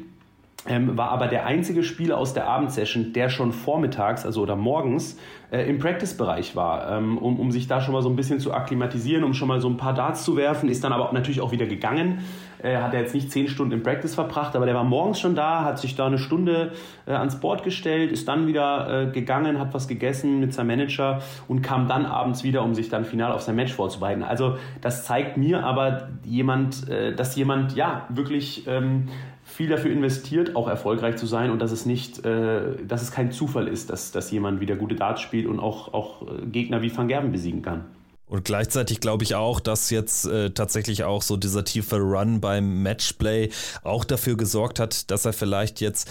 [0.69, 5.19] ähm, war aber der einzige Spieler aus der Abendsession, der schon vormittags, also oder morgens,
[5.51, 8.55] äh, im Practice-Bereich war, ähm, um, um sich da schon mal so ein bisschen zu
[8.55, 11.53] akklimatisieren, um schon mal so ein paar Darts zu werfen, ist dann aber natürlich auch
[11.53, 12.21] wieder gegangen.
[12.63, 15.35] Äh, hat er jetzt nicht zehn Stunden im Practice verbracht, aber der war morgens schon
[15.35, 16.73] da, hat sich da eine Stunde
[17.07, 21.21] äh, ans Board gestellt, ist dann wieder äh, gegangen, hat was gegessen mit seinem Manager
[21.49, 24.23] und kam dann abends wieder, um sich dann final auf sein Match vorzubereiten.
[24.23, 29.09] Also das zeigt mir aber jemand, äh, dass jemand ja wirklich ähm,
[29.63, 33.31] viel dafür investiert, auch erfolgreich zu sein und dass es nicht, äh, dass es kein
[33.31, 36.97] Zufall ist, dass, dass jemand wieder gute Darts spielt und auch, auch äh, Gegner wie
[36.97, 37.85] Van Gerben besiegen kann.
[38.27, 42.83] Und gleichzeitig glaube ich auch, dass jetzt äh, tatsächlich auch so dieser tiefe Run beim
[42.83, 43.51] Matchplay
[43.85, 46.11] auch dafür gesorgt hat, dass er vielleicht jetzt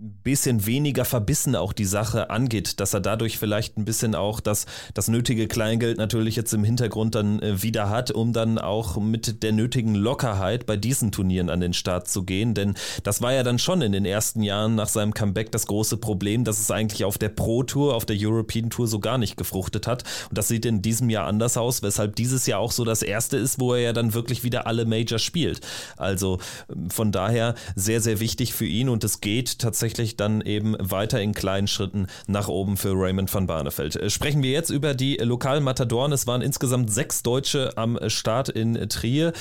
[0.00, 4.64] bisschen weniger verbissen auch die Sache angeht, dass er dadurch vielleicht ein bisschen auch das,
[4.94, 9.42] das nötige Kleingeld natürlich jetzt im Hintergrund dann äh, wieder hat, um dann auch mit
[9.42, 12.54] der nötigen Lockerheit bei diesen Turnieren an den Start zu gehen.
[12.54, 15.98] Denn das war ja dann schon in den ersten Jahren nach seinem Comeback das große
[15.98, 19.36] Problem, dass es eigentlich auf der Pro Tour, auf der European Tour so gar nicht
[19.36, 20.04] gefruchtet hat.
[20.30, 23.36] Und das sieht in diesem Jahr anders aus, weshalb dieses Jahr auch so das erste
[23.36, 25.60] ist, wo er ja dann wirklich wieder alle Majors spielt.
[25.98, 26.38] Also
[26.74, 31.20] ähm, von daher sehr, sehr wichtig für ihn und es geht tatsächlich dann eben weiter
[31.20, 33.96] in kleinen Schritten nach oben für Raymond van Barneveld.
[33.96, 36.12] Äh, sprechen wir jetzt über die lokalen Matadoren.
[36.12, 39.32] Es waren insgesamt sechs Deutsche am Start in Trier.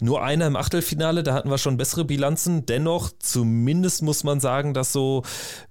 [0.00, 2.66] Nur einer im Achtelfinale, da hatten wir schon bessere Bilanzen.
[2.66, 5.22] Dennoch, zumindest muss man sagen, dass so,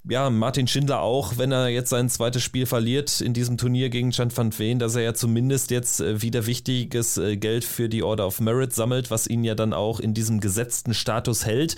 [0.10, 4.12] ja, Martin Schindler auch, wenn er jetzt sein zweites Spiel verliert in diesem Turnier gegen
[4.12, 8.04] Chan van Veen, dass er ja zumindest jetzt äh, wieder wichtiges äh, Geld für die
[8.04, 11.76] Order of Merit sammelt, was ihn ja dann auch in diesem gesetzten Status hält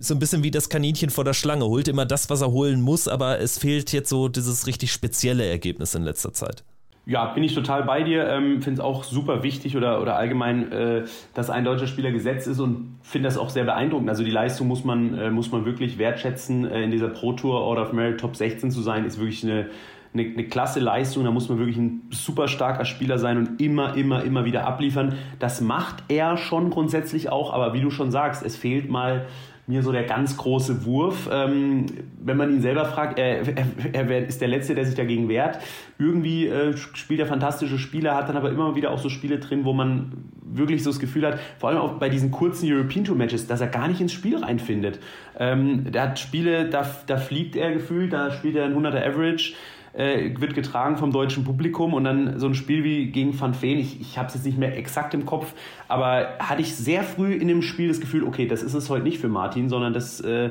[0.00, 2.80] so ein bisschen wie das Kaninchen vor der Schlange, holt immer das, was er holen
[2.80, 6.64] muss, aber es fehlt jetzt so dieses richtig spezielle Ergebnis in letzter Zeit.
[7.08, 8.28] Ja, bin ich total bei dir.
[8.28, 12.46] Ähm, finde es auch super wichtig oder, oder allgemein, äh, dass ein deutscher Spieler gesetzt
[12.46, 14.10] ist und finde das auch sehr beeindruckend.
[14.10, 16.66] Also die Leistung muss man, äh, muss man wirklich wertschätzen.
[16.70, 19.70] Äh, in dieser Pro Tour Order of Merit Top 16 zu sein, ist wirklich eine,
[20.12, 21.24] eine, eine klasse Leistung.
[21.24, 25.14] Da muss man wirklich ein super starker Spieler sein und immer, immer, immer wieder abliefern.
[25.38, 29.24] Das macht er schon grundsätzlich auch, aber wie du schon sagst, es fehlt mal
[29.68, 31.28] mir so der ganz große Wurf.
[31.30, 31.86] Ähm,
[32.20, 35.58] wenn man ihn selber fragt, er, er, er, ist der Letzte, der sich dagegen wehrt.
[35.98, 39.64] Irgendwie äh, spielt er fantastische Spiele, hat dann aber immer wieder auch so Spiele drin,
[39.64, 43.16] wo man wirklich so das Gefühl hat, vor allem auch bei diesen kurzen European Tour
[43.16, 44.98] Matches, dass er gar nicht ins Spiel reinfindet.
[45.38, 49.52] Ähm, der hat Spiele, da, da fliegt er gefühlt, da spielt er ein 100er Average
[49.98, 53.80] äh, wird getragen vom deutschen Publikum und dann so ein Spiel wie gegen Van Veen,
[53.80, 55.54] ich, ich habe es jetzt nicht mehr exakt im Kopf,
[55.88, 59.02] aber hatte ich sehr früh in dem Spiel das Gefühl, okay, das ist es heute
[59.02, 60.50] nicht für Martin, sondern das äh,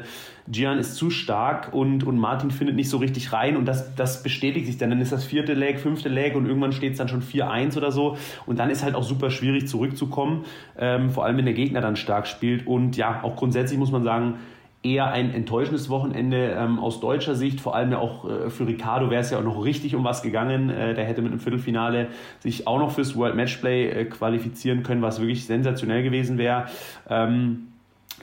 [0.49, 4.21] Gian ist zu stark und, und Martin findet nicht so richtig rein und das, das
[4.21, 4.89] bestätigt sich dann.
[4.89, 7.91] Dann ist das vierte Leg, fünfte Leg und irgendwann steht es dann schon 4-1 oder
[7.91, 10.43] so und dann ist halt auch super schwierig zurückzukommen,
[10.77, 14.03] ähm, vor allem wenn der Gegner dann stark spielt und ja, auch grundsätzlich muss man
[14.03, 14.36] sagen,
[14.83, 17.59] eher ein enttäuschendes Wochenende ähm, aus deutscher Sicht.
[17.59, 20.21] Vor allem ja auch äh, für Ricardo wäre es ja auch noch richtig um was
[20.21, 20.69] gegangen.
[20.69, 22.07] Äh, der hätte mit einem Viertelfinale
[22.39, 26.67] sich auch noch fürs World Matchplay äh, qualifizieren können, was wirklich sensationell gewesen wäre.
[27.09, 27.67] Ähm,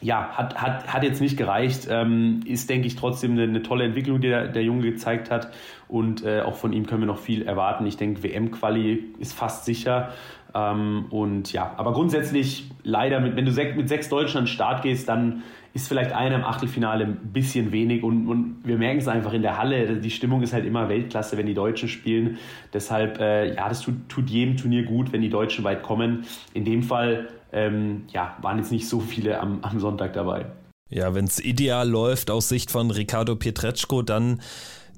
[0.01, 1.87] ja, hat, hat, hat jetzt nicht gereicht.
[1.91, 5.51] Ähm, ist, denke ich, trotzdem eine, eine, tolle Entwicklung, die der, der Junge gezeigt hat.
[5.89, 7.87] Und äh, auch von ihm können wir noch viel erwarten.
[7.87, 10.13] Ich denke, WM-Quali ist fast sicher.
[10.55, 14.49] Ähm, und ja, aber grundsätzlich leider, mit, wenn du sech, mit sechs Deutschen an den
[14.49, 15.43] Start gehst, dann
[15.75, 19.43] ist vielleicht einer im Achtelfinale ein bisschen wenig und, und wir merken es einfach in
[19.43, 19.97] der Halle.
[19.99, 22.39] Die Stimmung ist halt immer Weltklasse, wenn die Deutschen spielen.
[22.73, 26.25] Deshalb, äh, ja, das tut, tut jedem Turnier gut, wenn die Deutschen weit kommen.
[26.55, 30.47] In dem Fall, ähm, ja, waren jetzt nicht so viele am, am Sonntag dabei.
[30.91, 34.41] Ja, wenn es ideal läuft aus Sicht von Ricardo Pietreczko, dann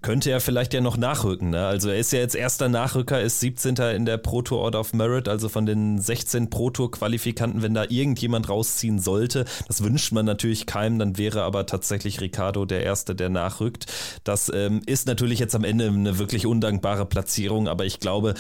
[0.07, 1.51] könnte er vielleicht ja noch nachrücken.
[1.51, 1.67] Ne?
[1.67, 3.75] Also er ist ja jetzt erster Nachrücker, ist 17.
[3.97, 7.75] in der Pro Tour Order of Merit, also von den 16 Pro Tour Qualifikanten, wenn
[7.75, 12.85] da irgendjemand rausziehen sollte, das wünscht man natürlich keinem, dann wäre aber tatsächlich Ricardo der
[12.85, 13.87] Erste, der nachrückt.
[14.23, 18.35] Das ähm, ist natürlich jetzt am Ende eine wirklich undankbare Platzierung, aber ich glaube,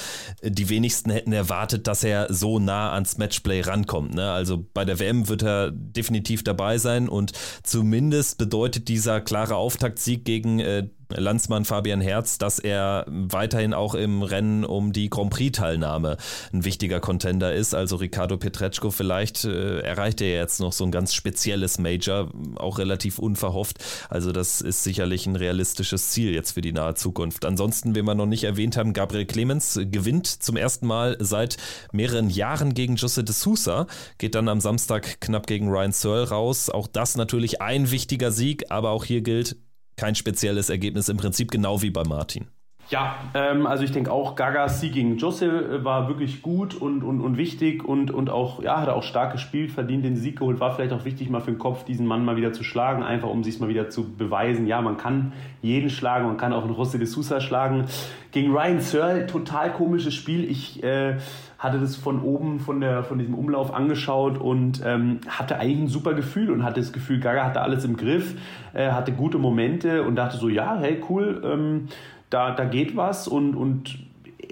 [0.44, 4.14] die wenigsten hätten erwartet, dass er so nah ans Matchplay rankommt.
[4.14, 4.30] Ne?
[4.30, 7.32] Also bei der WM wird er definitiv dabei sein und
[7.64, 14.22] zumindest bedeutet dieser klare Auftaktsieg gegen äh, Landsmann Fabian Herz, dass er weiterhin auch im
[14.22, 16.16] Rennen um die Grand Prix-Teilnahme
[16.52, 17.74] ein wichtiger Contender ist.
[17.74, 22.78] Also Ricardo Petretschko vielleicht äh, erreicht er jetzt noch so ein ganz spezielles Major, auch
[22.78, 23.84] relativ unverhofft.
[24.08, 27.44] Also das ist sicherlich ein realistisches Ziel jetzt für die nahe Zukunft.
[27.44, 31.56] Ansonsten, wenn wir noch nicht erwähnt haben, Gabriel Clemens gewinnt zum ersten Mal seit
[31.92, 33.86] mehreren Jahren gegen Jose de Sousa,
[34.18, 36.70] geht dann am Samstag knapp gegen Ryan Searle raus.
[36.70, 39.56] Auch das natürlich ein wichtiger Sieg, aber auch hier gilt,
[39.96, 42.46] kein spezielles Ergebnis, im Prinzip genau wie bei Martin.
[42.88, 47.02] Ja, ähm, also ich denke auch, Gagas Sieg gegen Josse äh, war wirklich gut und,
[47.02, 50.38] und, und wichtig und, und auch, ja, hat er auch stark gespielt, verdient den Sieg
[50.38, 53.02] geholt, war vielleicht auch wichtig mal für den Kopf, diesen Mann mal wieder zu schlagen,
[53.02, 56.62] einfach um sich mal wieder zu beweisen, ja, man kann jeden schlagen, man kann auch
[56.62, 57.86] einen José de Sousa schlagen.
[58.30, 61.16] Gegen Ryan Searle, total komisches Spiel, ich äh,
[61.58, 65.88] hatte das von oben, von, der, von diesem Umlauf angeschaut und ähm, hatte eigentlich ein
[65.88, 68.34] super Gefühl und hatte das Gefühl, Gaga hatte alles im Griff,
[68.74, 71.88] äh, hatte gute Momente und dachte so, ja, hey, cool, ähm,
[72.30, 73.98] da, da geht was und, und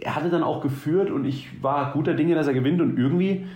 [0.01, 3.47] er hatte dann auch geführt und ich war guter Dinge, dass er gewinnt und irgendwie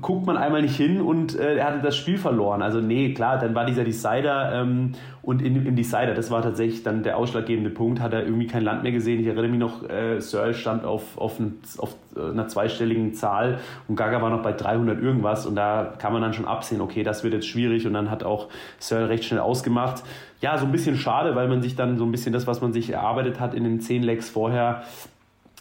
[0.00, 2.62] guckt man einmal nicht hin und äh, er hatte das Spiel verloren.
[2.62, 6.82] Also nee, klar, dann war dieser Decider ähm, und in, im Decider, das war tatsächlich
[6.82, 9.20] dann der ausschlaggebende Punkt, hat er irgendwie kein Land mehr gesehen.
[9.20, 13.58] Ich erinnere mich noch, äh, Searle stand auf, auf, ein, auf äh, einer zweistelligen Zahl
[13.86, 17.02] und Gaga war noch bei 300 irgendwas und da kann man dann schon absehen, okay,
[17.02, 18.48] das wird jetzt schwierig und dann hat auch
[18.78, 20.02] Searle recht schnell ausgemacht.
[20.40, 22.72] Ja, so ein bisschen schade, weil man sich dann so ein bisschen das, was man
[22.72, 24.82] sich erarbeitet hat in den 10 Legs vorher,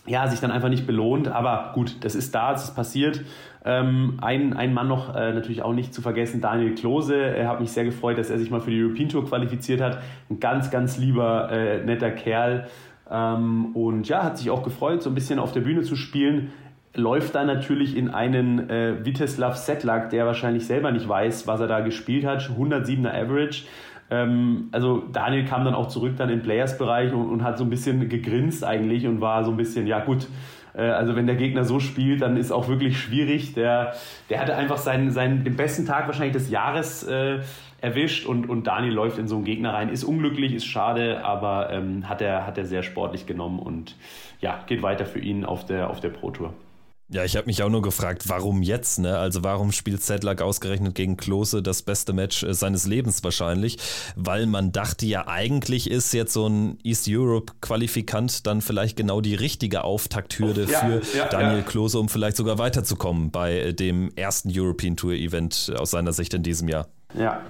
[0.06, 1.28] ja, sich dann einfach nicht belohnt.
[1.28, 3.22] Aber gut, das ist da, es ist passiert.
[3.64, 7.16] Ähm, ein, ein Mann noch äh, natürlich auch nicht zu vergessen, Daniel Klose.
[7.16, 10.00] Er hat mich sehr gefreut, dass er sich mal für die European Tour qualifiziert hat.
[10.30, 12.68] Ein ganz, ganz lieber, äh, netter Kerl.
[13.10, 16.52] Ähm, und ja, hat sich auch gefreut, so ein bisschen auf der Bühne zu spielen.
[16.94, 21.68] Läuft da natürlich in einen äh, Viteslav Setlak, der wahrscheinlich selber nicht weiß, was er
[21.68, 22.42] da gespielt hat.
[22.44, 23.64] 107er Average.
[24.10, 27.70] Ähm, also Daniel kam dann auch zurück dann im Players-Bereich und, und, hat so ein
[27.70, 30.28] bisschen gegrinst eigentlich und war so ein bisschen, ja gut,
[30.76, 33.54] äh, also wenn der Gegner so spielt, dann ist auch wirklich schwierig.
[33.54, 33.94] Der,
[34.30, 37.40] der hatte einfach seinen, seinen, den besten Tag wahrscheinlich des Jahres äh,
[37.82, 39.90] erwischt und, und Daniel läuft in so einen Gegner rein.
[39.90, 43.96] Ist unglücklich, ist schade, aber ähm, hat, er, hat er sehr sportlich genommen und
[44.40, 46.54] ja, geht weiter für ihn auf der, auf der Pro Tour.
[47.08, 49.20] Ja, ich habe mich auch nur gefragt, warum jetzt, ne?
[49.20, 53.78] Also warum spielt Sedlak ausgerechnet gegen Klose das beste Match äh, seines Lebens wahrscheinlich?
[54.16, 59.22] Weil man dachte ja eigentlich ist jetzt so ein East Europe Qualifikant dann vielleicht genau
[59.22, 61.64] die richtige Auftakthürde ja, für ja, Daniel ja.
[61.64, 66.34] Klose, um vielleicht sogar weiterzukommen bei äh, dem ersten European Tour Event aus seiner Sicht
[66.34, 66.88] in diesem Jahr.
[67.14, 67.44] Ja.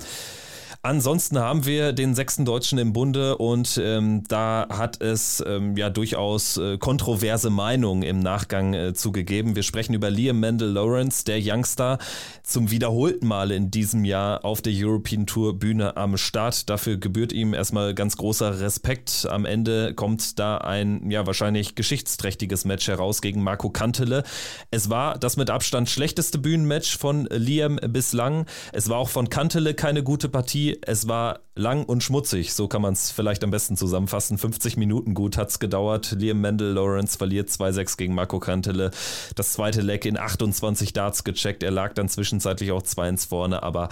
[0.85, 5.89] Ansonsten haben wir den sechsten Deutschen im Bunde und ähm, da hat es ähm, ja
[5.89, 9.55] durchaus äh, kontroverse Meinungen im Nachgang äh, zugegeben.
[9.55, 11.97] Wir sprechen über Liam Mendel Lawrence, der Youngster,
[12.43, 16.69] zum wiederholten Male in diesem Jahr auf der European Tour Bühne am Start.
[16.69, 19.27] Dafür gebührt ihm erstmal ganz großer Respekt.
[19.27, 24.23] Am Ende kommt da ein ja wahrscheinlich geschichtsträchtiges Match heraus gegen Marco Kantele.
[24.69, 28.45] Es war das mit Abstand schlechteste Bühnenmatch von Liam bislang.
[28.71, 32.81] Es war auch von Kantele keine gute Partie es war lang und schmutzig, so kann
[32.81, 34.37] man es vielleicht am besten zusammenfassen.
[34.37, 36.15] 50 Minuten gut hat es gedauert.
[36.17, 38.91] Liam Mendel Lawrence verliert 2-6 gegen Marco Kantele.
[39.35, 41.63] Das zweite Leck in 28 Darts gecheckt.
[41.63, 43.89] Er lag dann zwischenzeitlich auch 2-1 vorne, aber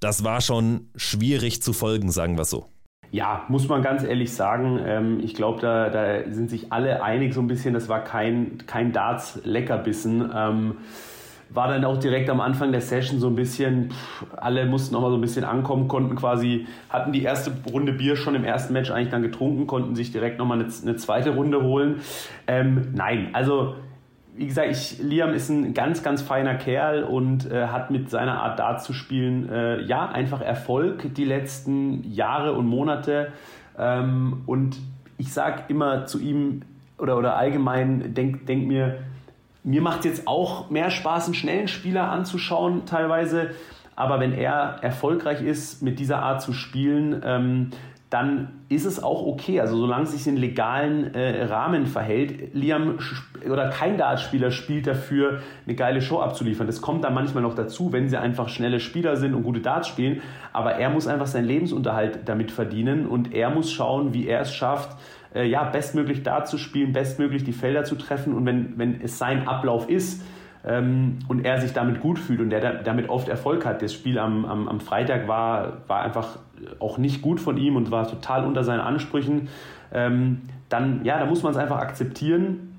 [0.00, 2.66] das war schon schwierig zu folgen, sagen wir so.
[3.10, 4.80] Ja, muss man ganz ehrlich sagen.
[4.84, 7.72] Ähm, ich glaube, da, da, sind sich alle einig so ein bisschen.
[7.72, 10.32] Das war kein, kein Darts-Leckerbissen.
[11.50, 15.02] War dann auch direkt am Anfang der Session so ein bisschen, pff, alle mussten noch
[15.02, 18.72] mal so ein bisschen ankommen, konnten quasi, hatten die erste Runde Bier schon im ersten
[18.72, 22.00] Match eigentlich dann getrunken, konnten sich direkt nochmal eine, eine zweite Runde holen.
[22.46, 23.76] Ähm, nein, also
[24.36, 28.42] wie gesagt, ich, Liam ist ein ganz, ganz feiner Kerl und äh, hat mit seiner
[28.42, 33.28] Art Dart zu spielen, äh, ja, einfach Erfolg die letzten Jahre und Monate.
[33.78, 34.76] Ähm, und
[35.18, 36.62] ich sage immer zu ihm
[36.98, 38.98] oder, oder allgemein, denk, denk mir,
[39.64, 43.50] mir macht es jetzt auch mehr Spaß, einen schnellen Spieler anzuschauen, teilweise.
[43.96, 47.70] Aber wenn er erfolgreich ist, mit dieser Art zu spielen, ähm,
[48.10, 49.60] dann ist es auch okay.
[49.60, 52.98] Also solange es sich in legalen äh, Rahmen verhält, Liam
[53.50, 56.66] oder kein Dartspieler spielt dafür, eine geile Show abzuliefern.
[56.66, 59.88] Das kommt dann manchmal noch dazu, wenn sie einfach schnelle Spieler sind und gute Darts
[59.88, 60.20] spielen.
[60.52, 64.54] Aber er muss einfach seinen Lebensunterhalt damit verdienen und er muss schauen, wie er es
[64.54, 64.96] schafft,
[65.34, 68.34] äh, ja, bestmöglich Dart zu spielen, bestmöglich die Felder zu treffen.
[68.34, 70.22] Und wenn, wenn es sein Ablauf ist,
[70.66, 73.82] ähm, und er sich damit gut fühlt und der damit oft Erfolg hat.
[73.82, 76.38] Das Spiel am, am, am Freitag war, war einfach
[76.78, 79.48] auch nicht gut von ihm und war total unter seinen Ansprüchen.
[79.92, 82.70] Ähm, dann, ja, da muss man es einfach akzeptieren.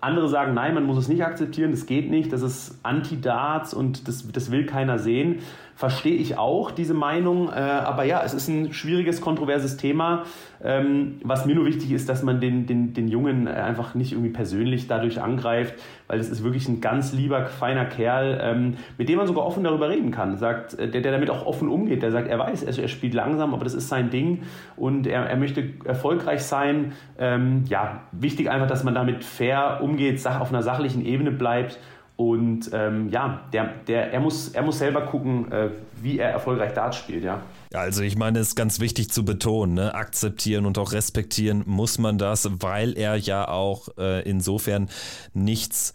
[0.00, 4.06] Andere sagen, nein, man muss es nicht akzeptieren, das geht nicht, das ist Anti-Darts und
[4.06, 5.40] das, das will keiner sehen
[5.78, 7.50] verstehe ich auch diese Meinung.
[7.50, 10.24] Äh, aber ja, es ist ein schwieriges, kontroverses Thema.
[10.60, 14.10] Ähm, was mir nur wichtig ist, dass man den, den, den Jungen äh, einfach nicht
[14.10, 15.74] irgendwie persönlich dadurch angreift,
[16.08, 19.62] weil es ist wirklich ein ganz lieber, feiner Kerl, ähm, mit dem man sogar offen
[19.62, 20.36] darüber reden kann.
[20.36, 23.14] Sagt, äh, der, der damit auch offen umgeht, der sagt, er weiß, er, er spielt
[23.14, 24.42] langsam, aber das ist sein Ding
[24.74, 26.94] und er, er möchte erfolgreich sein.
[27.20, 31.78] Ähm, ja, wichtig einfach, dass man damit fair umgeht, auf einer sachlichen Ebene bleibt
[32.18, 35.70] und ähm, ja, der, der, er, muss, er muss selber gucken, äh,
[36.02, 37.42] wie er erfolgreich Darts spielt, ja.
[37.72, 39.94] Also ich meine, es ist ganz wichtig zu betonen, ne?
[39.94, 44.88] akzeptieren und auch respektieren muss man das, weil er ja auch äh, insofern
[45.32, 45.94] nichts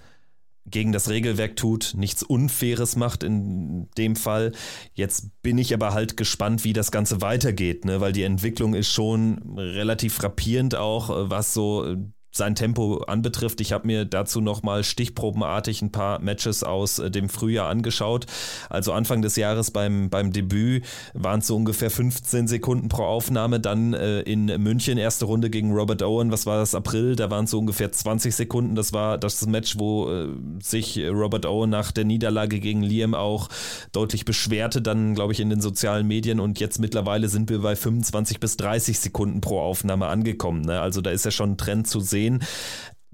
[0.65, 4.53] gegen das Regelwerk tut, nichts Unfaires macht in dem Fall.
[4.93, 7.99] Jetzt bin ich aber halt gespannt, wie das Ganze weitergeht, ne?
[7.99, 11.97] weil die Entwicklung ist schon relativ frappierend auch, äh, was so
[12.33, 13.61] sein Tempo anbetrifft.
[13.61, 18.25] Ich habe mir dazu nochmal stichprobenartig ein paar Matches aus äh, dem Frühjahr angeschaut.
[18.69, 23.59] Also Anfang des Jahres beim, beim Debüt waren es so ungefähr 15 Sekunden pro Aufnahme.
[23.59, 27.45] Dann äh, in München, erste Runde gegen Robert Owen, was war das, April, da waren
[27.45, 28.75] es so ungefähr 20 Sekunden.
[28.75, 30.29] Das war das Match, wo äh,
[30.61, 33.49] sich Robert Owen nach der Niederlage gegen Liam auch
[33.91, 36.39] deutlich beschwerte, dann glaube ich in den sozialen Medien.
[36.39, 40.61] Und jetzt mittlerweile sind wir bei 25 bis 30 Sekunden pro Aufnahme angekommen.
[40.61, 40.81] Ne?
[40.81, 42.43] Also da ist ja schon ein Trend zu sehen sehen.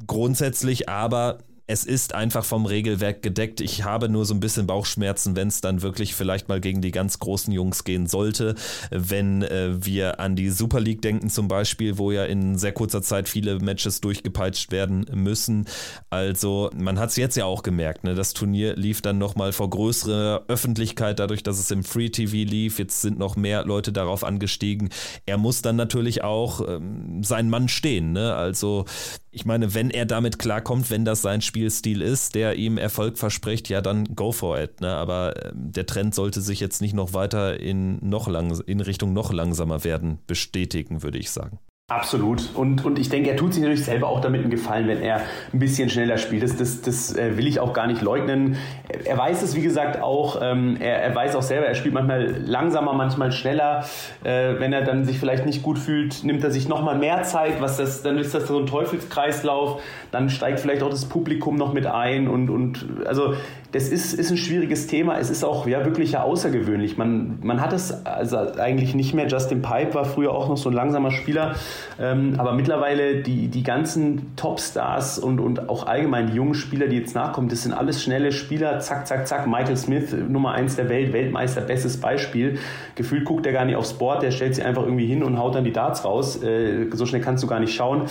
[0.08, 1.40] Grundsätzlich aber
[1.70, 3.62] es ist einfach vom Regelwerk gedeckt.
[3.62, 6.90] Ich habe nur so ein bisschen Bauchschmerzen, wenn es dann wirklich vielleicht mal gegen die
[6.90, 8.56] ganz großen Jungs gehen sollte.
[8.90, 13.04] Wenn äh, wir an die Super League denken zum Beispiel, wo ja in sehr kurzer
[13.04, 15.66] Zeit viele Matches durchgepeitscht werden müssen.
[16.10, 18.16] Also man hat es jetzt ja auch gemerkt, ne?
[18.16, 22.80] das Turnier lief dann nochmal vor größerer Öffentlichkeit, dadurch, dass es im Free TV lief.
[22.80, 24.90] Jetzt sind noch mehr Leute darauf angestiegen.
[25.28, 28.14] Er muss dann natürlich auch ähm, sein Mann stehen.
[28.14, 28.34] Ne?
[28.34, 28.86] Also
[29.32, 33.68] ich meine, wenn er damit klarkommt, wenn das sein Spielstil ist, der ihm Erfolg verspricht,
[33.68, 34.80] ja, dann go for it.
[34.80, 34.96] Ne?
[34.96, 39.12] Aber ähm, der Trend sollte sich jetzt nicht noch weiter in, noch lang, in Richtung
[39.12, 41.60] noch langsamer werden bestätigen, würde ich sagen.
[41.90, 42.52] Absolut.
[42.54, 45.22] Und, und ich denke, er tut sich natürlich selber auch damit einen Gefallen, wenn er
[45.52, 46.44] ein bisschen schneller spielt.
[46.44, 48.58] Das, das, das äh, will ich auch gar nicht leugnen.
[49.06, 50.40] Er weiß es, wie gesagt, auch.
[50.40, 53.86] Ähm, er, er weiß auch selber, er spielt manchmal langsamer, manchmal schneller.
[54.24, 57.60] Äh, wenn er dann sich vielleicht nicht gut fühlt, nimmt er sich nochmal mehr Zeit.
[57.60, 59.82] Was das, dann ist das so ein Teufelskreislauf.
[60.12, 62.28] Dann steigt vielleicht auch das Publikum noch mit ein.
[62.28, 63.34] Und, und also
[63.72, 65.20] das ist, ist ein schwieriges Thema.
[65.20, 66.98] Es ist auch ja, wirklich ja außergewöhnlich.
[66.98, 69.28] Man, man hat es also eigentlich nicht mehr.
[69.28, 71.56] Justin Pipe war früher auch noch so ein langsamer Spieler.
[72.00, 76.98] Ähm, aber mittlerweile die, die ganzen Topstars und, und auch allgemein die jungen Spieler, die
[76.98, 78.80] jetzt nachkommen, das sind alles schnelle Spieler.
[78.80, 79.46] Zack, zack, zack.
[79.46, 82.58] Michael Smith, Nummer 1 der Welt, Weltmeister, bestes Beispiel.
[82.96, 84.24] Gefühlt guckt er gar nicht aufs Board.
[84.24, 86.42] Der stellt sich einfach irgendwie hin und haut dann die Darts raus.
[86.42, 88.04] Äh, so schnell kannst du gar nicht schauen.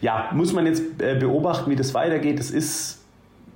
[0.00, 2.40] Ja, muss man jetzt äh, beobachten, wie das weitergeht.
[2.40, 3.01] Es ist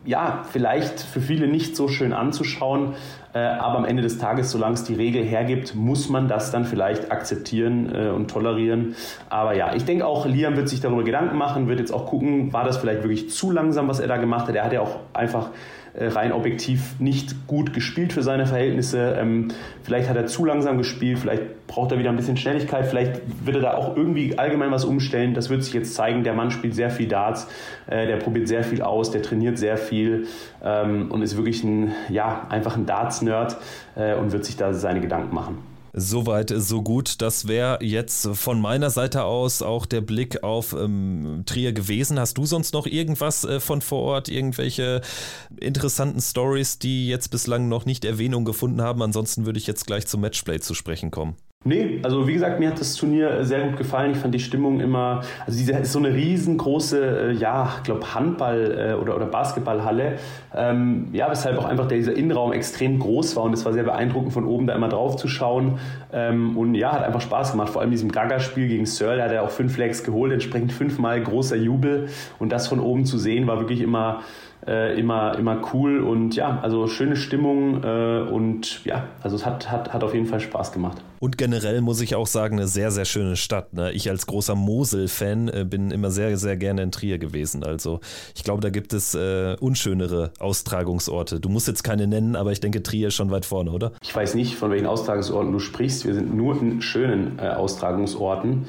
[0.07, 2.95] ja, vielleicht für viele nicht so schön anzuschauen,
[3.35, 6.64] äh, aber am Ende des Tages, solange es die Regel hergibt, muss man das dann
[6.64, 8.95] vielleicht akzeptieren äh, und tolerieren.
[9.29, 12.53] Aber ja, ich denke auch, Liam wird sich darüber Gedanken machen, wird jetzt auch gucken,
[12.53, 14.55] war das vielleicht wirklich zu langsam, was er da gemacht hat.
[14.55, 15.51] Er hat ja auch einfach
[15.98, 19.16] rein objektiv nicht gut gespielt für seine Verhältnisse.
[19.18, 19.48] Ähm,
[19.82, 23.56] vielleicht hat er zu langsam gespielt, vielleicht braucht er wieder ein bisschen Schnelligkeit, vielleicht wird
[23.56, 25.35] er da auch irgendwie allgemein was umstellen.
[25.35, 26.22] Das wird sich jetzt zeigen.
[26.22, 27.48] Der Mann spielt sehr viel Darts,
[27.87, 30.26] äh, der probiert sehr viel aus, der trainiert sehr viel
[30.62, 33.56] ähm, und ist wirklich ein, ja, einfach ein Darts-Nerd
[33.96, 35.59] äh, und wird sich da seine Gedanken machen.
[35.98, 37.22] Soweit, so gut.
[37.22, 42.20] Das wäre jetzt von meiner Seite aus auch der Blick auf ähm, Trier gewesen.
[42.20, 45.00] Hast du sonst noch irgendwas äh, von vor Ort, irgendwelche
[45.59, 49.00] interessanten Stories, die jetzt bislang noch nicht Erwähnung gefunden haben?
[49.00, 51.35] Ansonsten würde ich jetzt gleich zum Matchplay zu sprechen kommen.
[51.66, 54.12] Nee, also wie gesagt, mir hat das Turnier sehr gut gefallen.
[54.12, 58.14] Ich fand die Stimmung immer, also diese ist so eine riesengroße, äh, ja, ich glaube
[58.14, 60.14] Handball- äh, oder, oder Basketballhalle.
[60.55, 64.33] Ähm, ja, weshalb auch einfach dieser Innenraum extrem groß war und es war sehr beeindruckend
[64.33, 65.81] von oben da immer drauf zu schauen.
[66.12, 67.70] Ähm, und ja, hat einfach Spaß gemacht.
[67.70, 71.57] Vor allem diesem Gaga-Spiel gegen Searle hat er auch fünf Legs geholt, entsprechend fünfmal großer
[71.57, 72.07] Jubel
[72.38, 74.20] und das von oben zu sehen war wirklich immer
[74.66, 79.70] äh, immer, immer cool und ja, also schöne Stimmung äh, und ja, also es hat,
[79.70, 80.98] hat, hat auf jeden Fall Spaß gemacht.
[81.18, 83.72] Und generell muss ich auch sagen, eine sehr, sehr schöne Stadt.
[83.72, 83.92] Ne?
[83.92, 87.64] Ich als großer Mosel-Fan äh, bin immer sehr, sehr gerne in Trier gewesen.
[87.64, 88.00] Also
[88.35, 91.40] ich glaube, da gibt es äh, unschönere Austragungsorte.
[91.40, 93.92] Du musst jetzt keine nennen, aber ich denke, Trier ist schon weit vorne, oder?
[94.02, 96.05] Ich weiß nicht, von welchen Austragungsorten du sprichst.
[96.05, 98.66] Wir sind nur in schönen äh, Austragungsorten.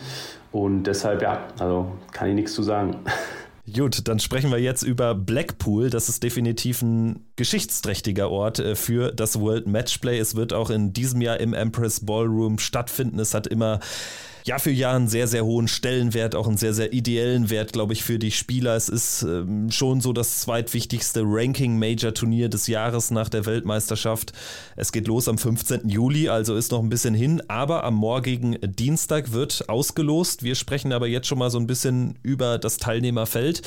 [0.51, 2.95] Und deshalb, ja, also kann ich nichts zu sagen.
[3.73, 5.89] Gut, dann sprechen wir jetzt über Blackpool.
[5.89, 10.17] Das ist definitiv ein geschichtsträchtiger Ort äh, für das World Matchplay.
[10.19, 13.19] Es wird auch in diesem Jahr im Empress Ballroom stattfinden.
[13.19, 13.81] Es hat immer
[14.48, 17.93] Jahr für Jahr einen sehr, sehr hohen Stellenwert, auch einen sehr, sehr ideellen Wert, glaube
[17.93, 18.75] ich, für die Spieler.
[18.75, 24.31] Es ist ähm, schon so das zweitwichtigste Ranking-Major-Turnier des Jahres nach der Weltmeisterschaft.
[24.77, 25.89] Es geht los am 15.
[25.89, 30.43] Juli, also ist noch ein bisschen hin, aber am morgigen Dienstag wird ausgelost.
[30.43, 33.62] Wir sprechen aber jetzt schon mal so ein bisschen über das Teilnehmerfeld.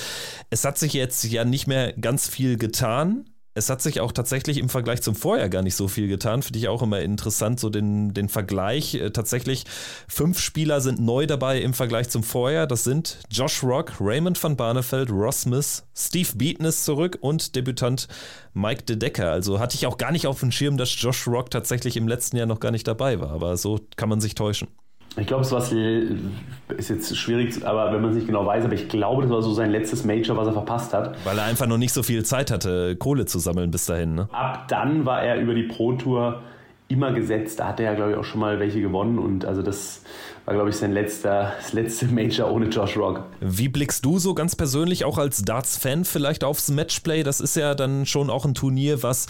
[0.49, 4.59] Es hat sich jetzt ja nicht mehr ganz viel getan es hat sich auch tatsächlich
[4.59, 6.43] im Vergleich zum Vorjahr gar nicht so viel getan.
[6.43, 8.95] Finde ich auch immer interessant, so den, den Vergleich.
[8.95, 9.65] Äh, tatsächlich
[10.09, 12.67] fünf Spieler sind neu dabei im Vergleich zum Vorjahr.
[12.67, 18.07] Das sind Josh Rock, Raymond van Barneveld, Ross Smith, Steve Beaton ist zurück und Debütant
[18.55, 19.33] Mike De Decker.
[19.33, 22.37] Also hatte ich auch gar nicht auf dem Schirm, dass Josh Rock tatsächlich im letzten
[22.37, 23.31] Jahr noch gar nicht dabei war.
[23.31, 24.69] Aber so kann man sich täuschen.
[25.17, 28.75] Ich glaube, es was ist jetzt schwierig, aber wenn man es nicht genau weiß, aber
[28.75, 31.17] ich glaube, das war so sein letztes Major, was er verpasst hat.
[31.25, 34.15] Weil er einfach noch nicht so viel Zeit hatte, Kohle zu sammeln bis dahin.
[34.15, 34.29] Ne?
[34.33, 36.43] Ab dann war er über die Pro Tour
[36.89, 37.61] immer gesetzt.
[37.61, 40.05] Da hat er ja, glaube ich, auch schon mal welche gewonnen und also das
[40.45, 43.25] war, glaube ich, sein letzter, das letzte Major ohne Josh Rock.
[43.41, 47.23] Wie blickst du so ganz persönlich auch als Darts-Fan vielleicht aufs Matchplay?
[47.23, 49.27] Das ist ja dann schon auch ein Turnier, was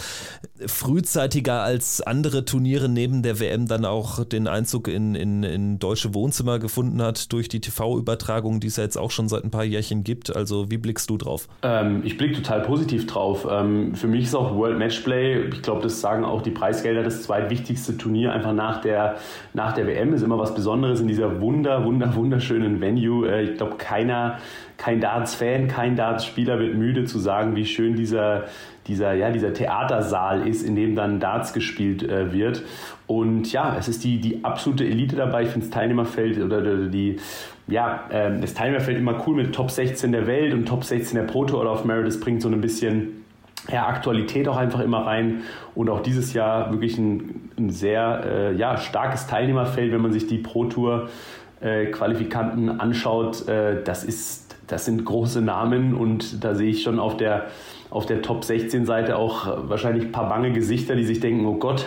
[0.66, 6.14] frühzeitiger als andere Turniere neben der WM dann auch den Einzug in, in, in deutsche
[6.14, 9.64] Wohnzimmer gefunden hat durch die TV-Übertragung, die es ja jetzt auch schon seit ein paar
[9.64, 10.34] Jährchen gibt.
[10.34, 11.48] Also wie blickst du drauf?
[11.62, 13.46] Ähm, ich blicke total positiv drauf.
[13.50, 17.22] Ähm, für mich ist auch World Matchplay, ich glaube, das sagen auch die Preisgelder, das
[17.22, 19.16] zweitwichtigste Turnier einfach nach der,
[19.54, 23.28] nach der WM ist immer was Besonderes in dieser wunder, wunder, wunderschönen Venue.
[23.28, 24.38] Äh, ich glaube, keiner,
[24.76, 28.44] kein Darts-Fan, kein Darts-Spieler wird müde zu sagen, wie schön dieser,
[28.86, 32.62] dieser, ja, dieser Theatersaal ist, in dem dann Darts gespielt äh, wird.
[33.06, 35.42] Und ja, es ist die, die absolute Elite dabei.
[35.42, 37.16] Ich finde das Teilnehmerfeld oder die,
[37.66, 41.24] ja, äh, das Teilnehmerfeld immer cool mit Top 16 der Welt und Top 16 der
[41.24, 42.06] Pro Tour oder of Merit.
[42.06, 43.19] Das bringt so ein bisschen
[43.72, 45.42] ja, Aktualität auch einfach immer rein
[45.74, 50.26] und auch dieses Jahr wirklich ein, ein sehr äh, ja, starkes Teilnehmerfeld, wenn man sich
[50.26, 51.08] die Pro Tour
[51.60, 53.48] äh, Qualifikanten anschaut.
[53.48, 57.46] Äh, das, ist, das sind große Namen und da sehe ich schon auf der,
[57.90, 61.56] auf der Top 16 Seite auch wahrscheinlich ein paar bange Gesichter, die sich denken, oh
[61.56, 61.86] Gott,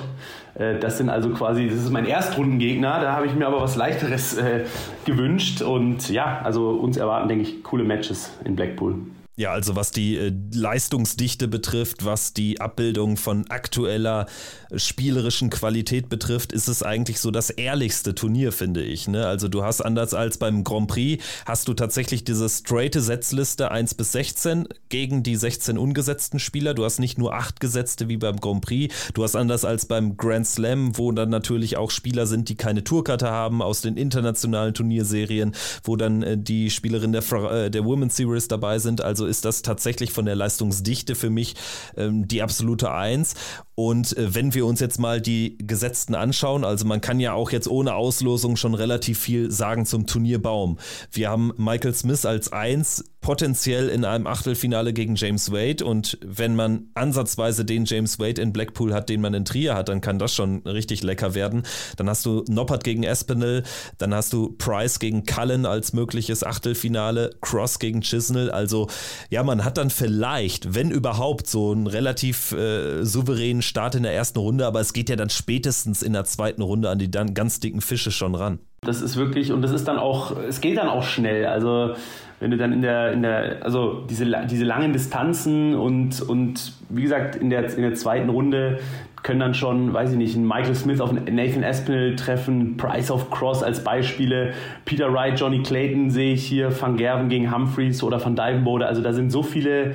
[0.56, 3.76] äh, das sind also quasi, das ist mein Erstrundengegner, da habe ich mir aber was
[3.76, 4.66] leichteres äh,
[5.06, 8.96] gewünscht und ja, also uns erwarten, denke ich, coole Matches in Blackpool.
[9.36, 14.28] Ja, also was die äh, Leistungsdichte betrifft, was die Abbildung von aktueller
[14.70, 19.08] äh, spielerischen Qualität betrifft, ist es eigentlich so das ehrlichste Turnier, finde ich.
[19.08, 19.26] Ne?
[19.26, 23.96] Also du hast anders als beim Grand Prix, hast du tatsächlich diese straighte Setzliste 1
[23.96, 26.76] bis 16 gegen die 16 ungesetzten Spieler.
[26.76, 28.94] Du hast nicht nur 8 Gesetzte wie beim Grand Prix.
[29.16, 32.84] Du hast anders als beim Grand Slam, wo dann natürlich auch Spieler sind, die keine
[32.84, 38.16] Tourkarte haben aus den internationalen Turnierserien, wo dann äh, die Spielerinnen der, äh, der Women's
[38.16, 39.02] Series dabei sind.
[39.02, 41.56] Also also ist das tatsächlich von der Leistungsdichte für mich
[41.96, 43.36] ähm, die absolute Eins.
[43.76, 47.52] Und äh, wenn wir uns jetzt mal die Gesetzten anschauen, also man kann ja auch
[47.52, 50.78] jetzt ohne Auslosung schon relativ viel sagen zum Turnierbaum.
[51.12, 56.56] Wir haben Michael Smith als Eins potenziell in einem Achtelfinale gegen James Wade und wenn
[56.56, 60.20] man ansatzweise den James Wade in Blackpool hat, den man in Trier hat, dann kann
[60.20, 61.64] das schon richtig lecker werden.
[61.96, 63.64] Dann hast du Noppert gegen Espinel,
[63.98, 68.52] dann hast du Price gegen Cullen als mögliches Achtelfinale, Cross gegen Chisnell.
[68.52, 68.90] Also
[69.30, 74.14] ja, man hat dann vielleicht, wenn überhaupt, so einen relativ äh, souveränen Start in der
[74.14, 77.34] ersten Runde, aber es geht ja dann spätestens in der zweiten Runde an die dann
[77.34, 78.60] ganz dicken Fische schon ran.
[78.82, 81.46] Das ist wirklich, und das ist dann auch, es geht dann auch schnell.
[81.46, 81.96] Also
[82.40, 87.02] wenn du dann in der, in der, also diese, diese langen Distanzen und, und wie
[87.02, 88.80] gesagt, in der, in der zweiten Runde
[89.24, 93.64] können dann schon, weiß ich nicht, Michael Smith auf Nathan Aspinall treffen, Price of Cross
[93.64, 94.54] als Beispiele,
[94.84, 98.86] Peter Wright, Johnny Clayton sehe ich hier, Van Gerven gegen Humphreys oder Van Dijvenbode.
[98.86, 99.94] Also da sind so viele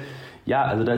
[0.49, 0.97] ja, also da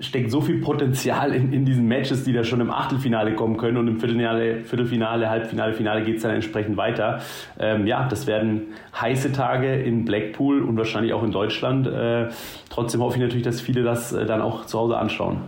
[0.00, 3.78] steckt so viel Potenzial in, in diesen Matches, die da schon im Achtelfinale kommen können
[3.78, 7.22] und im Viertelfinale, Viertelfinale Halbfinale, Finale geht es dann entsprechend weiter.
[7.58, 11.86] Ähm, ja, das werden heiße Tage in Blackpool und wahrscheinlich auch in Deutschland.
[11.86, 12.28] Äh,
[12.68, 15.38] trotzdem hoffe ich natürlich, dass viele das äh, dann auch zu Hause anschauen.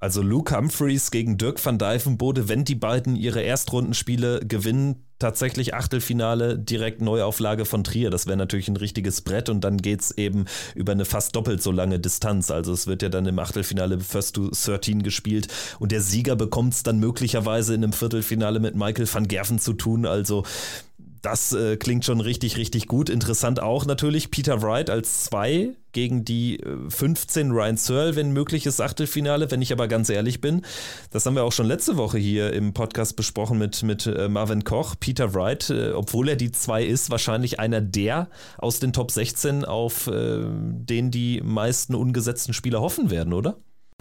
[0.00, 6.58] Also Luke Humphreys gegen Dirk van Dijvenbode, wenn die beiden ihre Erstrundenspiele gewinnen, tatsächlich Achtelfinale
[6.58, 8.10] direkt Neuauflage von Trier.
[8.10, 11.62] Das wäre natürlich ein richtiges Brett und dann geht es eben über eine fast doppelt
[11.62, 12.50] so lange Distanz.
[12.50, 15.48] Also es wird ja dann im Achtelfinale First to 13 gespielt
[15.78, 19.72] und der Sieger bekommt es dann möglicherweise in einem Viertelfinale mit Michael van Gerven zu
[19.72, 20.06] tun.
[20.06, 20.44] Also
[21.22, 23.10] das äh, klingt schon richtig, richtig gut.
[23.10, 28.80] Interessant auch natürlich Peter Wright als zwei gegen die 15 äh, Ryan Searle, wenn mögliches
[28.80, 29.50] Achtelfinale.
[29.50, 30.62] Wenn ich aber ganz ehrlich bin,
[31.10, 34.64] das haben wir auch schon letzte Woche hier im Podcast besprochen mit, mit äh, Marvin
[34.64, 34.94] Koch.
[35.00, 39.64] Peter Wright, äh, obwohl er die zwei ist, wahrscheinlich einer der aus den Top 16,
[39.64, 43.56] auf äh, den die meisten ungesetzten Spieler hoffen werden, oder?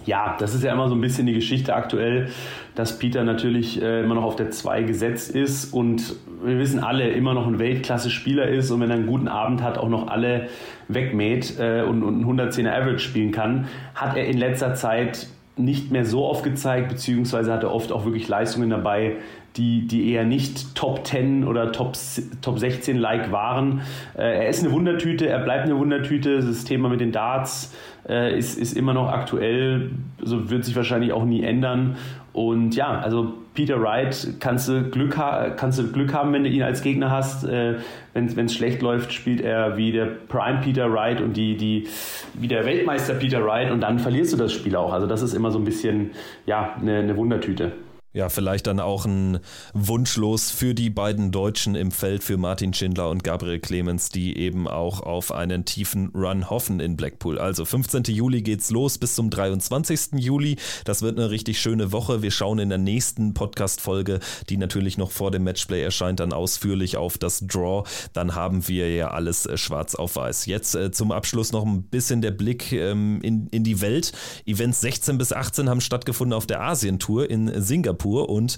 [0.08, 2.30] Ja, das ist ja immer so ein bisschen die Geschichte aktuell,
[2.76, 7.10] dass Peter natürlich äh, immer noch auf der 2 gesetzt ist und wir wissen alle,
[7.10, 10.48] immer noch ein Weltklasse-Spieler ist und wenn er einen guten Abend hat, auch noch alle
[10.88, 15.28] wegmäht äh, und, und einen 110er Average spielen kann, hat er in letzter Zeit
[15.58, 19.18] nicht mehr so oft gezeigt, beziehungsweise hat er oft auch wirklich Leistungen dabei,
[19.58, 21.98] die, die eher nicht Top 10 oder Top,
[22.42, 23.82] Top 16 like waren.
[24.16, 26.38] Äh, er ist eine Wundertüte, er bleibt eine Wundertüte.
[26.38, 27.76] Das Thema mit den Darts
[28.08, 29.92] äh, ist, ist immer noch aktuell,
[30.22, 31.98] so wird sich wahrscheinlich auch nie ändern.
[32.34, 35.16] Und ja, also Peter Wright kannst du Glück,
[35.58, 37.44] kannst du Glück haben, wenn du ihn als Gegner hast.
[37.44, 37.76] Äh,
[38.14, 41.88] wenn es schlecht läuft, spielt er wie der Prime Peter Wright und die, die,
[42.36, 44.94] wie der Weltmeister Peter Wright und dann verlierst du das Spiel auch.
[44.94, 46.12] Also das ist immer so ein bisschen
[46.46, 47.72] ja, eine, eine Wundertüte
[48.18, 49.40] ja, vielleicht dann auch ein
[49.76, 54.68] Wunschlos für die beiden Deutschen im Feld, für Martin Schindler und Gabriel Clemens, die eben
[54.68, 57.38] auch auf einen tiefen Run hoffen in Blackpool.
[57.38, 58.06] Also 15.
[58.06, 60.14] Juli geht's los bis zum 23.
[60.16, 60.56] Juli.
[60.84, 62.24] Das wird eine richtig schöne Woche.
[62.24, 66.98] Wir schauen in der nächsten Podcast-Folge, die natürlich noch vor dem Matchplay erscheint, dann ausführlich
[66.98, 67.88] auf das Draw.
[68.14, 70.48] Dann haben wir ja alles äh, schwarz auf weiß.
[70.48, 74.12] Jetzt äh, zum Abschluss noch ein bisschen der Blick ähm, in, in die Welt.
[74.48, 78.07] Events 16 bis 18 haben stattgefunden auf der Asientour in Singapur.
[78.08, 78.58] Singapur und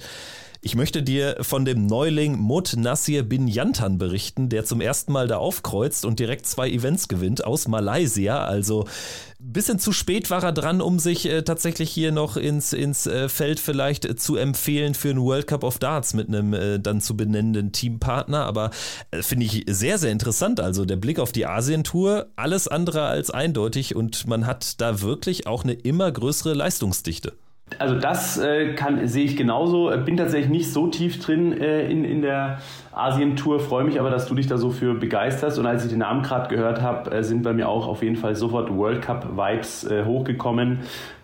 [0.62, 5.30] ich möchte dir von dem Neuling Mut Nasir bin Yantan berichten, der zum ersten Mal
[5.30, 8.44] da aufkreuzt und direkt zwei Events gewinnt aus Malaysia.
[8.44, 8.84] Also
[9.40, 13.08] ein bisschen zu spät war er dran, um sich äh, tatsächlich hier noch ins, ins
[13.08, 16.78] äh, Feld vielleicht äh, zu empfehlen für einen World Cup of Darts mit einem äh,
[16.78, 18.44] dann zu benennenden Teampartner.
[18.44, 18.72] Aber
[19.12, 20.60] äh, finde ich sehr, sehr interessant.
[20.60, 25.48] Also der Blick auf die Asientour, alles andere als eindeutig und man hat da wirklich
[25.48, 27.32] auch eine immer größere Leistungsdichte.
[27.78, 29.92] Also das äh, kann, sehe ich genauso.
[30.04, 32.60] Bin tatsächlich nicht so tief drin äh, in, in der
[32.92, 35.60] Asien-Tour, freue mich aber, dass du dich da so für begeisterst.
[35.60, 38.16] Und als ich den Namen gerade gehört habe, äh, sind bei mir auch auf jeden
[38.16, 40.80] Fall sofort World Cup-Vibes äh, hochgekommen.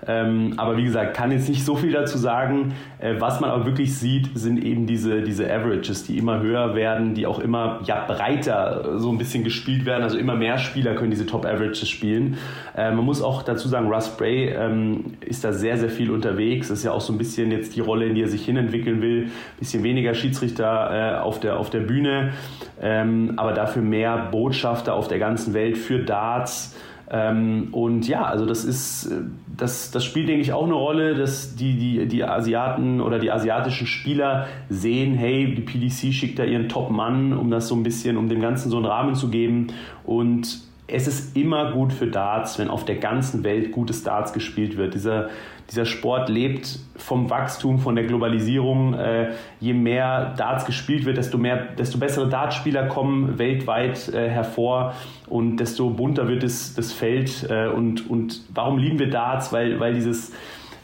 [0.08, 2.74] Ähm, aber wie gesagt, kann jetzt nicht so viel dazu sagen.
[3.00, 7.16] Äh, was man aber wirklich sieht, sind eben diese, diese Averages, die immer höher werden,
[7.16, 10.04] die auch immer ja, breiter so ein bisschen gespielt werden.
[10.04, 12.38] Also immer mehr Spieler können diese Top-Averages spielen.
[12.76, 16.68] Äh, man muss auch dazu sagen, Russ Bray ähm, ist da sehr, sehr viel unterwegs.
[16.68, 19.02] Das ist ja auch so ein bisschen jetzt die Rolle, in die er sich hinentwickeln
[19.02, 19.24] will.
[19.24, 22.34] Ein bisschen weniger Schiedsrichter äh, auf der auf der Bühne,
[22.82, 26.76] ähm, aber dafür mehr Botschafter auf der ganzen Welt für Darts.
[27.10, 29.12] Ähm, und ja, also das ist,
[29.56, 33.32] das, das spielt, denke ich, auch eine Rolle, dass die, die, die Asiaten oder die
[33.32, 38.18] asiatischen Spieler sehen, hey, die PDC schickt da ihren Top-Mann, um das so ein bisschen,
[38.18, 39.68] um dem Ganzen so einen Rahmen zu geben.
[40.04, 44.78] Und es ist immer gut für Darts, wenn auf der ganzen Welt gutes Darts gespielt
[44.78, 44.94] wird.
[44.94, 45.30] Dieser,
[45.72, 48.94] dieser Sport lebt vom Wachstum, von der Globalisierung.
[48.94, 54.94] Äh, je mehr Darts gespielt wird, desto, mehr, desto bessere Dartspieler kommen weltweit äh, hervor
[55.28, 57.48] und desto bunter wird es, das Feld.
[57.50, 59.52] Äh, und, und warum lieben wir Darts?
[59.52, 60.34] Weil, weil dieses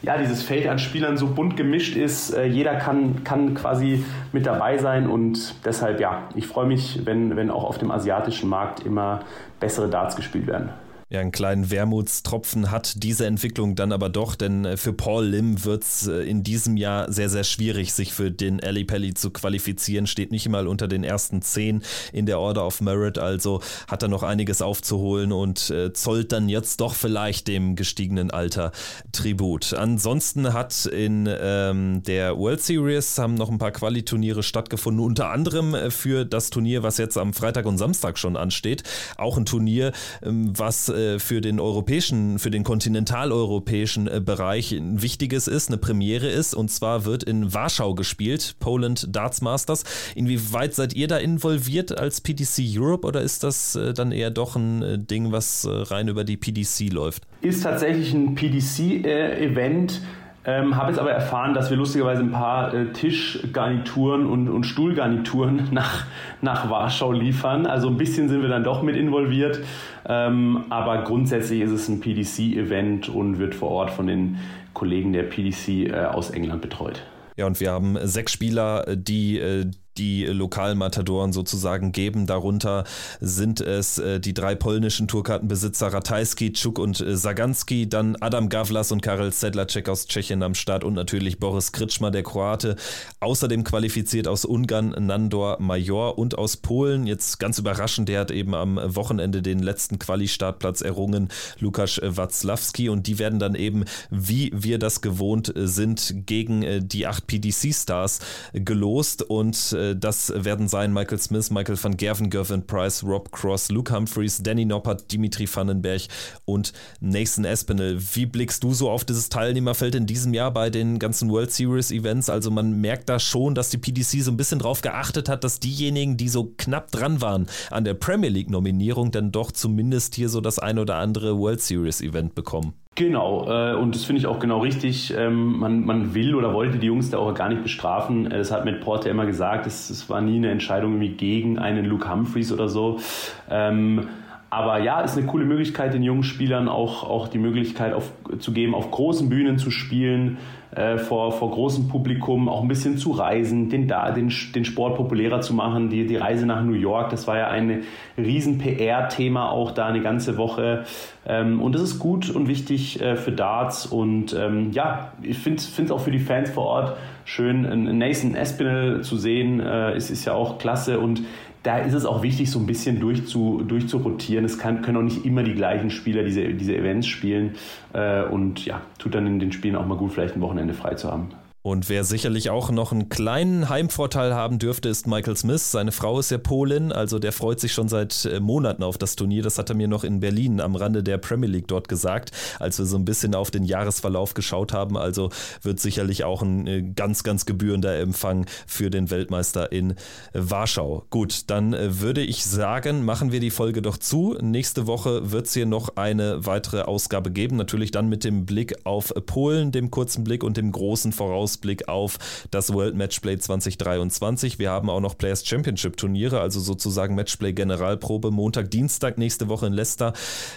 [0.02, 2.32] ja, dieses Feld an Spielern so bunt gemischt ist.
[2.32, 7.36] Äh, jeder kann, kann quasi mit dabei sein und deshalb, ja, ich freue mich, wenn,
[7.36, 9.20] wenn auch auf dem asiatischen Markt immer
[9.60, 10.70] bessere Darts gespielt werden.
[11.12, 15.62] Ja, einen kleinen Wermutstropfen hat diese Entwicklung dann aber doch, denn äh, für Paul Lim
[15.62, 19.30] wird es äh, in diesem Jahr sehr, sehr schwierig, sich für den Ali Pelli zu
[19.30, 20.06] qualifizieren.
[20.06, 21.82] Steht nicht mal unter den ersten zehn
[22.14, 26.48] in der Order of Merit, also hat er noch einiges aufzuholen und äh, zollt dann
[26.48, 28.72] jetzt doch vielleicht dem gestiegenen Alter
[29.12, 29.74] Tribut.
[29.74, 35.74] Ansonsten hat in ähm, der World Series haben noch ein paar Qualiturniere stattgefunden, unter anderem
[35.74, 38.82] äh, für das Turnier, was jetzt am Freitag und Samstag schon ansteht.
[39.18, 39.92] Auch ein Turnier,
[40.22, 45.78] ähm, was äh, für den europäischen, für den kontinentaleuropäischen äh, Bereich ein wichtiges ist, eine
[45.78, 46.54] Premiere ist.
[46.54, 49.84] Und zwar wird in Warschau gespielt, Poland Darts Masters.
[50.14, 54.56] Inwieweit seid ihr da involviert als PDC Europe oder ist das äh, dann eher doch
[54.56, 57.24] ein Ding, was rein über die PDC läuft?
[57.40, 60.00] Ist tatsächlich ein PDC-Event.
[60.44, 65.68] Ähm, habe jetzt aber erfahren, dass wir lustigerweise ein paar äh, Tischgarnituren und, und Stuhlgarnituren
[65.72, 66.06] nach,
[66.40, 67.66] nach Warschau liefern.
[67.66, 69.60] Also ein bisschen sind wir dann doch mit involviert.
[70.08, 74.38] Ähm, aber grundsätzlich ist es ein PDC-Event und wird vor Ort von den
[74.74, 77.02] Kollegen der PDC äh, aus England betreut.
[77.36, 82.26] Ja, und wir haben sechs Spieler, die äh, die Lokalmatadoren sozusagen geben.
[82.26, 82.84] Darunter
[83.20, 88.92] sind es äh, die drei polnischen Tourkartenbesitzer Ratajski, Czuk und äh, Saganski, dann Adam Gavlas
[88.92, 92.76] und Karel Sedlacek aus Tschechien am Start und natürlich Boris Kritschmer, der Kroate.
[93.20, 97.06] Außerdem qualifiziert aus Ungarn Nandor Major und aus Polen.
[97.06, 101.28] Jetzt ganz überraschend, der hat eben am Wochenende den letzten Quali-Startplatz errungen,
[101.58, 102.88] Lukas Watzlawski.
[102.88, 108.20] Und die werden dann eben, wie wir das gewohnt sind, gegen äh, die acht PDC-Stars
[108.52, 109.22] gelost.
[109.22, 113.94] Und äh, das werden sein Michael Smith, Michael van Gerven, Gervin Price, Rob Cross, Luke
[113.94, 116.02] Humphreys, Danny Noppert, Dimitri Vandenberg
[116.44, 118.00] und Nathan Espinel.
[118.14, 121.90] Wie blickst du so auf dieses Teilnehmerfeld in diesem Jahr bei den ganzen World Series
[121.90, 122.30] Events?
[122.30, 125.60] Also man merkt da schon, dass die PDC so ein bisschen drauf geachtet hat, dass
[125.60, 130.28] diejenigen, die so knapp dran waren an der Premier League Nominierung, dann doch zumindest hier
[130.28, 132.74] so das ein oder andere World Series Event bekommen.
[132.94, 135.14] Genau, äh, und das finde ich auch genau richtig.
[135.16, 138.26] Ähm, man, man will oder wollte die Jungs da auch gar nicht bestrafen.
[138.26, 141.58] Äh, das hat Matt Porter immer gesagt, es, es war nie eine Entscheidung irgendwie gegen
[141.58, 143.00] einen Luke Humphreys oder so.
[143.48, 144.08] Ähm,
[144.50, 148.52] aber ja, ist eine coole Möglichkeit, den jungen Spielern auch, auch die Möglichkeit auf, zu
[148.52, 150.36] geben, auf großen Bühnen zu spielen,
[150.74, 155.42] äh, vor, vor großem Publikum, auch ein bisschen zu reisen, den, den, den Sport populärer
[155.42, 155.90] zu machen.
[155.90, 157.82] Die, die Reise nach New York, das war ja ein
[158.16, 160.84] riesen PR-Thema auch da eine ganze Woche.
[161.26, 163.84] Ähm, und das ist gut und wichtig äh, für Darts.
[163.84, 167.62] Und ähm, ja, ich finde es auch für die Fans vor Ort schön,
[167.98, 169.60] Nathan Espinel zu sehen.
[169.60, 171.00] Äh, ist, ist ja auch klasse.
[171.00, 171.22] Und
[171.62, 174.44] da ist es auch wichtig, so ein bisschen durchzu, durchzurotieren.
[174.44, 177.54] Es kann, können auch nicht immer die gleichen Spieler diese, diese Events spielen.
[177.92, 180.94] Äh, und ja, tut dann in den Spielen auch mal gut, vielleicht ein Wochenende frei
[180.94, 181.28] zu haben.
[181.62, 185.70] Und wer sicherlich auch noch einen kleinen Heimvorteil haben dürfte, ist Michael Smith.
[185.70, 189.14] Seine Frau ist ja Polin, also der freut sich schon seit äh, Monaten auf das
[189.14, 189.44] Turnier.
[189.44, 192.80] Das hat er mir noch in Berlin am Rande der Premier League dort gesagt, als
[192.80, 194.96] wir so ein bisschen auf den Jahresverlauf geschaut haben.
[194.96, 195.30] Also
[195.62, 199.94] wird sicherlich auch ein äh, ganz, ganz gebührender Empfang für den Weltmeister in
[200.32, 201.04] Warschau.
[201.10, 204.36] Gut, dann äh, würde ich sagen, machen wir die Folge doch zu.
[204.40, 207.54] Nächste Woche wird es hier noch eine weitere Ausgabe geben.
[207.54, 211.88] Natürlich dann mit dem Blick auf Polen, dem kurzen Blick und dem großen Voraus Ausblick
[211.88, 212.18] auf
[212.50, 214.58] das World Matchplay 2023.
[214.58, 219.66] Wir haben auch noch Players Championship Turniere, also sozusagen Matchplay Generalprobe Montag, Dienstag nächste Woche
[219.66, 220.14] in Leicester.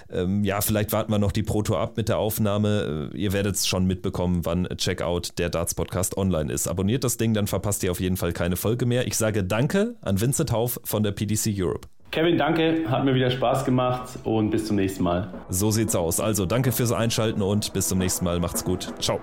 [0.10, 3.12] Ähm, ja, vielleicht warten wir noch die Proto ab mit der Aufnahme.
[3.14, 6.68] Äh, ihr werdet es schon mitbekommen, wann Checkout der Darts Podcast online ist.
[6.68, 9.06] Abonniert das Ding, dann verpasst ihr auf jeden Fall keine Folge mehr.
[9.06, 11.88] Ich sage Danke an Vincent Hauf von der PDC Europe.
[12.12, 15.34] Kevin, danke, hat mir wieder Spaß gemacht und bis zum nächsten Mal.
[15.50, 16.22] So sieht's aus.
[16.22, 18.40] Also danke fürs Einschalten und bis zum nächsten Mal.
[18.40, 18.94] Macht's gut.
[19.00, 19.20] Ciao.